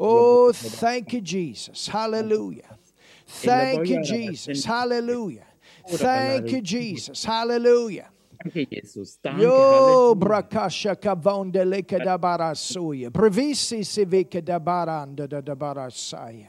[0.00, 1.88] Oh, thank you, Jesus.
[1.88, 2.78] Hallelujah.
[3.26, 4.64] Thank you, Jesus.
[4.64, 5.46] Hallelujah.
[5.86, 7.24] Thank you, Jesus.
[7.24, 8.08] Hallelujah.
[8.44, 9.18] Danke, Jesus.
[9.22, 10.14] Danke, Yo Halleluja.
[10.18, 13.10] brakasha kavonde leke da barasuya.
[13.10, 16.46] Brevisi sivike da baranda da da barasaya.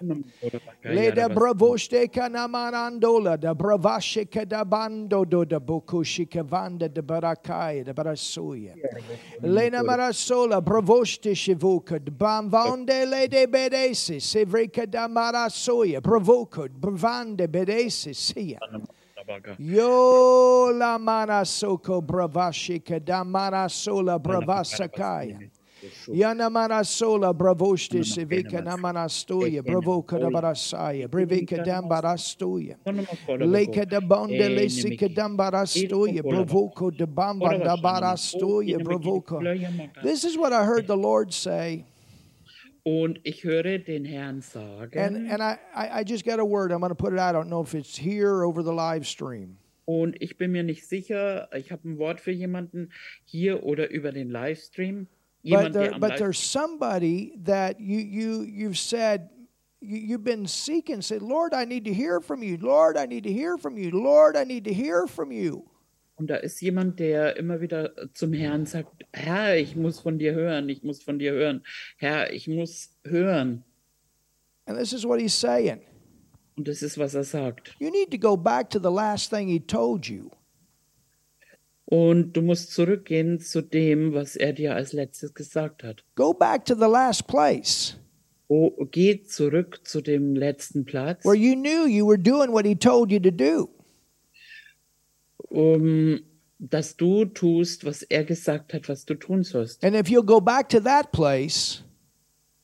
[0.83, 8.75] Le da bravoste kanamarandola da bravashe kadabando do da bukushi kavanda da barakaya da barasuya.
[9.41, 18.59] Lena marasola bravoste shivuka bamvonde le de bedesi sivrika da marasoya bravoko bravande bedesi siya.
[19.59, 25.49] Yo la mana soko bravashika da mana sola bravasakaya.
[26.09, 32.75] Yana mana sola bravoshti sivika namana stoya bravoka da barasaya brivika dambarastoya.
[33.47, 39.39] Leka da bonde lesika dambarastoya bravoko de bamba da barastoya bravoko.
[40.03, 41.85] This is what I heard the Lord say.
[42.83, 46.71] Und ich höre den Herrn And, sagen, and I, I, I just got a word.
[46.71, 47.35] I'm going to put it out.
[47.35, 49.57] I don't know if it's here over the live stream.
[49.85, 52.91] und ich bin mir nicht sicher, ich habe ein Wort für jemanden
[53.25, 55.07] hier oder über den Livestream.
[55.41, 59.29] but Jemand, there, der am but Live there's somebody that you you you've said
[59.81, 63.23] you, you've been seeking say lord i need to hear from you lord i need
[63.23, 65.63] to hear from you lord i need to hear from you
[66.19, 70.33] und da ist jemand, der immer wieder zum Herrn sagt, Herr, ich muss von dir
[70.33, 71.63] hören, ich muss von dir hören.
[71.97, 73.63] Herr, ich muss hören.
[74.65, 75.79] and this is what he's saying
[76.57, 77.73] Und das ist, was er sagt.
[77.79, 80.29] you need to go back to the last thing he told you
[81.85, 86.03] Und du musst zurückgehen zu dem, was er dir als letztes gesagt hat.
[86.15, 87.95] go back to the last place
[88.51, 92.75] Oh, geh zurück zu dem letzten Platz, where you knew you were doing what he
[92.75, 93.69] told you to do
[95.49, 96.21] um,
[96.59, 99.83] dass du tust, was er gesagt hat, was du tun sollst.
[99.83, 101.83] and if you'll go back to that place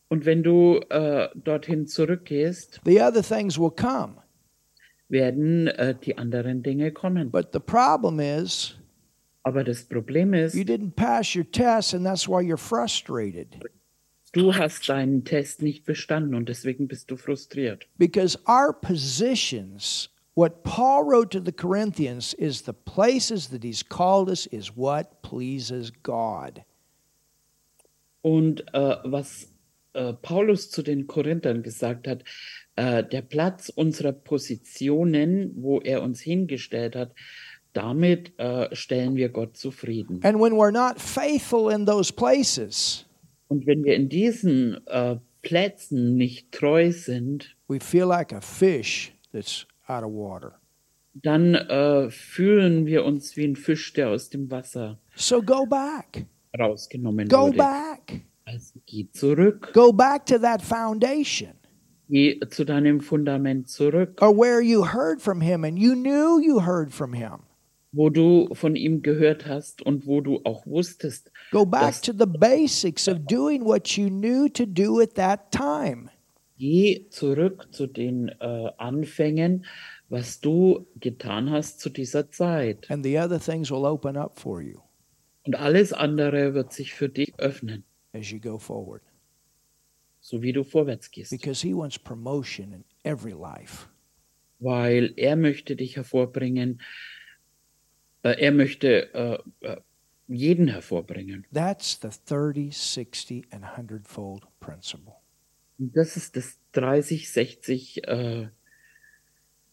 [0.09, 4.15] Und wenn du äh, dorthin zurückgehst, the other things will come
[5.09, 7.31] werden äh, die anderen Dinge kommen.
[7.31, 8.75] but the problem is
[9.43, 13.47] Aber das Problem ist, you didn't pass your test and that's why you're frustrated
[14.33, 17.87] du hast deinen Test nicht bestanden und deswegen bist du frustriert.
[17.97, 24.29] Because our positions, what Paul wrote to the Corinthians, is the places that he's called
[24.29, 26.63] us is what pleases God.
[28.21, 29.47] Und äh, was
[29.93, 32.23] äh, Paulus zu den Korinthern gesagt hat,
[32.75, 37.13] äh, der Platz unserer Positionen, wo er uns hingestellt hat,
[37.73, 40.19] damit äh, stellen wir Gott zufrieden.
[40.23, 43.05] And when we're not faithful in those places,
[43.47, 49.13] Und wenn wir in diesen äh, Plätzen nicht treu sind, we feel like a fish
[49.31, 50.59] that's out of water.
[51.13, 56.25] dann äh, fühlen wir uns wie ein Fisch, der aus dem Wasser So go back.
[56.59, 57.57] rausgenommen Go wurde.
[57.57, 58.21] back.
[58.45, 61.53] Also geh zurück, Go back to that foundation
[62.07, 66.61] geh zu deinem Fundament zurück, or where you heard from him and you knew you
[66.63, 67.39] heard from him.
[67.91, 72.25] wo du von ihm gehört hast und wo du auch wusstest, Go back to the
[72.27, 76.09] basics of doing what you knew to do at that time.
[76.57, 79.65] Geh zurück zu den äh, Anfängen,
[80.09, 82.89] was du getan hast zu dieser Zeit.
[82.89, 84.79] And the other things will open up for you.
[85.43, 87.83] Und alles andere wird sich für dich öffnen,
[88.13, 89.01] as you go forward
[90.25, 91.29] so wie du vorwärts gehst.
[91.29, 93.87] because he wants promotion in every life.
[94.59, 96.81] Weil er möchte dich hervorbringen,
[98.23, 99.77] äh, er möchte äh, äh,
[100.27, 101.45] jeden hervorbringen.
[101.53, 105.13] That's the 30, 60, and 100 fold principle.
[105.77, 108.47] Das ist das 30-60 äh,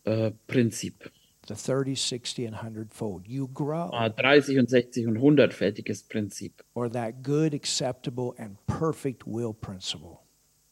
[0.04, 1.10] äh, Prinzip.
[1.48, 3.26] The 30, 60, and 100 fold.
[3.26, 9.24] You grow, Ah, 30 und 60 und 100-fältiges Prinzip, or that good, acceptable, and perfect
[9.26, 10.18] will principle.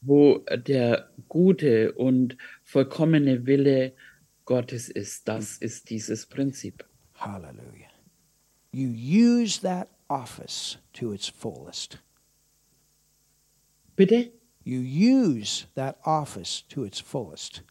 [0.02, 3.92] wo der gute und vollkommene Wille
[4.46, 5.26] Gottes ist.
[5.28, 6.84] Das ist dieses Prinzip.
[7.14, 7.90] Hallelujah.
[8.72, 11.98] you use that office to its fullest.
[13.96, 14.30] Bitte?
[14.70, 17.62] You use that office to its fullest.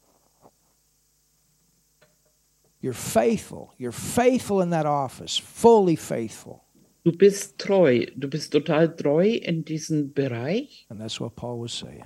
[2.82, 3.74] You're faithful.
[3.78, 6.66] You're faithful in that office, fully faithful.
[7.06, 8.06] Du bist treu.
[8.18, 10.86] Du bist total treu in diesem Bereich.
[10.89, 12.04] And that's what Paul was saying.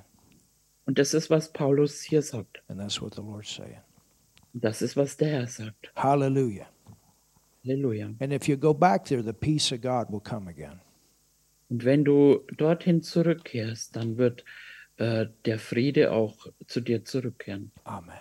[0.86, 2.62] Und das ist, was Paulus hier sagt.
[2.68, 3.82] And that's what the Lord's saying.
[4.54, 5.90] Das ist, was der Herr sagt.
[5.96, 6.68] Hallelujah.
[7.66, 8.14] Halleluja.
[8.20, 10.82] And if you go back there, the peace of God will come again.
[11.72, 14.46] Und wenn du dorthin zurückkehrst, dann wird
[14.98, 17.72] äh, der Friede auch zu dir zurückkehren.
[17.84, 18.16] Amen.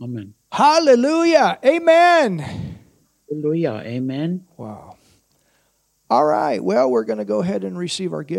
[0.00, 0.34] Amen.
[0.52, 1.58] Hallelujah.
[1.64, 2.42] Amen.
[3.30, 3.80] Halleluja.
[3.82, 4.46] Amen.
[4.56, 4.96] Wow.
[6.10, 6.62] All right.
[6.62, 8.32] Well, we're going to go ahead and receive our gift.